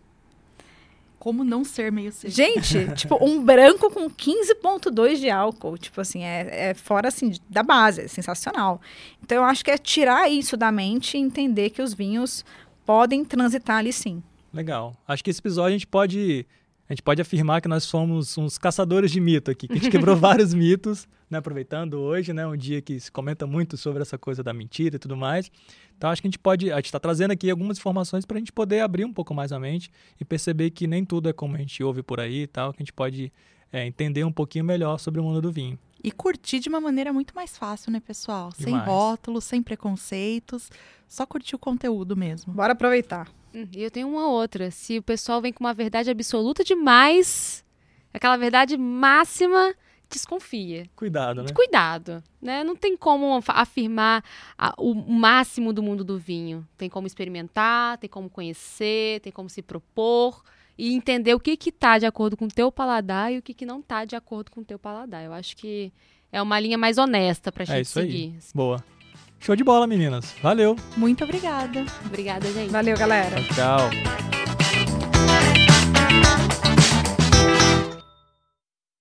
Como 1.18 1.42
não 1.42 1.64
ser 1.64 1.90
meio 1.90 2.12
seco? 2.12 2.33
Gente, 2.33 2.87
tipo, 2.94 3.22
um 3.22 3.44
branco 3.44 3.90
com 3.90 4.09
15,2 4.09 5.16
de 5.16 5.29
álcool. 5.29 5.76
Tipo 5.76 6.00
assim, 6.00 6.22
é, 6.22 6.70
é 6.70 6.74
fora 6.74 7.09
assim, 7.09 7.33
da 7.50 7.62
base, 7.62 8.02
é 8.02 8.09
sensacional. 8.09 8.81
Então 9.22 9.38
eu 9.38 9.44
acho 9.44 9.64
que 9.64 9.70
é 9.70 9.79
tirar 9.79 10.31
isso 10.31 10.57
da 10.57 10.70
mente 10.70 11.16
e 11.16 11.20
entender 11.20 11.70
que 11.70 11.83
os 11.83 11.92
vinhos 11.92 12.44
podem 12.85 13.24
transitar 13.24 13.79
ali 13.79 13.92
sim. 13.92 14.22
Legal. 14.52 14.96
Acho 15.07 15.22
que 15.22 15.31
esse 15.31 15.40
episódio 15.40 15.68
a 15.68 15.72
gente 15.72 15.87
pode 15.87 16.46
a 16.88 16.92
gente 16.92 17.03
pode 17.03 17.20
afirmar 17.20 17.61
que 17.61 17.68
nós 17.68 17.85
somos 17.85 18.38
uns 18.38 18.59
caçadores 18.59 19.11
de 19.11 19.20
mito 19.20 19.51
aqui, 19.51 19.66
que 19.66 19.75
a 19.75 19.77
gente 19.77 19.90
quebrou 19.90 20.14
vários 20.16 20.55
mitos, 20.55 21.09
né, 21.29 21.38
aproveitando 21.38 21.94
hoje, 21.94 22.33
né, 22.33 22.46
um 22.46 22.57
dia 22.57 22.81
que 22.81 23.01
se 23.01 23.11
comenta 23.11 23.46
muito 23.46 23.77
sobre 23.77 24.03
essa 24.03 24.16
coisa 24.16 24.42
da 24.42 24.53
mentira 24.53 24.96
e 24.96 24.99
tudo 24.99 25.16
mais. 25.16 25.51
Então 25.96 26.11
acho 26.11 26.22
que 26.22 26.29
a 26.29 26.31
gente 26.31 26.38
pode, 26.38 26.70
a 26.70 26.77
gente 26.77 26.87
está 26.87 27.01
trazendo 27.01 27.33
aqui 27.33 27.51
algumas 27.51 27.79
informações 27.79 28.25
para 28.25 28.37
a 28.37 28.40
gente 28.40 28.53
poder 28.53 28.81
abrir 28.81 29.05
um 29.05 29.12
pouco 29.12 29.35
mais 29.35 29.53
a 29.53 29.59
mente 29.59 29.90
e 30.20 30.25
perceber 30.25 30.70
que 30.70 30.87
nem 30.87 31.05
tudo 31.05 31.29
é 31.29 31.33
como 31.33 31.57
a 31.57 31.59
gente 31.59 31.83
ouve 31.83 32.03
por 32.03 32.20
aí 32.20 32.42
e 32.42 32.46
tal, 32.46 32.72
que 32.72 32.83
a 32.83 32.85
gente 32.85 32.92
pode 32.92 33.33
é, 33.72 33.85
entender 33.85 34.25
um 34.25 34.33
pouquinho 34.33 34.64
melhor 34.64 34.99
sobre 34.99 35.20
o 35.20 35.25
mundo 35.25 35.42
do 35.42 35.51
vinho. 35.51 35.79
E 36.03 36.12
curtir 36.12 36.61
de 36.61 36.68
uma 36.68 36.81
maneira 36.81 37.12
muito 37.12 37.35
mais 37.35 37.59
fácil, 37.59 37.90
né, 37.90 38.01
pessoal? 38.01 38.53
Sem 38.53 38.66
Demais. 38.66 38.87
rótulos, 38.87 39.44
sem 39.44 39.62
preconceitos. 39.62 40.70
Só 41.09 41.27
curtir 41.27 41.57
o 41.57 41.59
conteúdo 41.59 42.16
mesmo. 42.16 42.53
Bora 42.53 42.75
aproveitar. 42.75 43.29
Hum, 43.57 43.66
E 43.73 43.83
eu 43.83 43.90
tenho 43.90 44.09
uma 44.09 44.29
outra. 44.29 44.71
Se 44.71 44.99
o 44.99 45.03
pessoal 45.03 45.40
vem 45.40 45.53
com 45.53 45.64
uma 45.64 45.73
verdade 45.75 46.11
absoluta 46.11 46.62
demais, 46.62 47.64
aquela 48.12 48.37
verdade 48.37 48.77
máxima, 48.77 49.75
desconfia. 50.11 50.87
Cuidado, 50.95 51.42
né? 51.42 51.49
Cuidado, 51.55 52.23
né? 52.40 52.62
Não 52.62 52.77
tem 52.77 52.97
como 52.97 53.40
afirmar 53.49 54.23
a- 54.59 54.75
o 54.79 54.95
máximo 54.95 55.73
do 55.73 55.83
mundo 55.83 56.05
do 56.05 56.19
vinho. 56.19 56.66
Tem 56.77 56.88
como 56.90 57.07
experimentar, 57.07 57.99
tem 57.99 58.09
como 58.11 58.29
conhecer, 58.31 59.21
tem 59.21 59.33
como 59.33 59.49
se 59.49 59.62
propor 59.62 60.42
e 60.79 60.92
entender 60.95 61.35
o 61.35 61.40
que 61.40 61.57
que 61.57 61.73
tá 61.73 61.99
de 61.99 62.07
acordo 62.07 62.37
com 62.37 62.45
o 62.45 62.49
teu 62.49 62.71
paladar 62.71 63.33
e 63.33 63.38
o 63.38 63.42
que 63.42 63.55
que 63.55 63.64
não 63.66 63.81
tá 63.81 64.05
de 64.05 64.14
acordo 64.14 64.51
com 64.51 64.61
o 64.61 64.64
teu 64.64 64.79
paladar. 64.79 65.25
Eu 65.25 65.33
acho 65.33 65.57
que 65.57 65.90
é 66.31 66.40
uma 66.42 66.61
linha 66.61 66.77
mais 66.77 66.99
honesta 66.99 67.51
pra 67.51 67.64
gente 67.64 67.77
É 67.77 67.81
isso 67.81 67.99
aí. 67.99 68.11
seguir. 68.11 68.38
Boa. 68.55 68.85
Show 69.40 69.55
de 69.55 69.64
bola, 69.64 69.87
meninas. 69.87 70.35
Valeu. 70.42 70.77
Muito 70.96 71.25
obrigada. 71.25 71.85
Obrigada, 72.05 72.51
gente. 72.53 72.70
Valeu, 72.70 72.96
galera. 72.96 73.37
Tchau. 73.55 74.36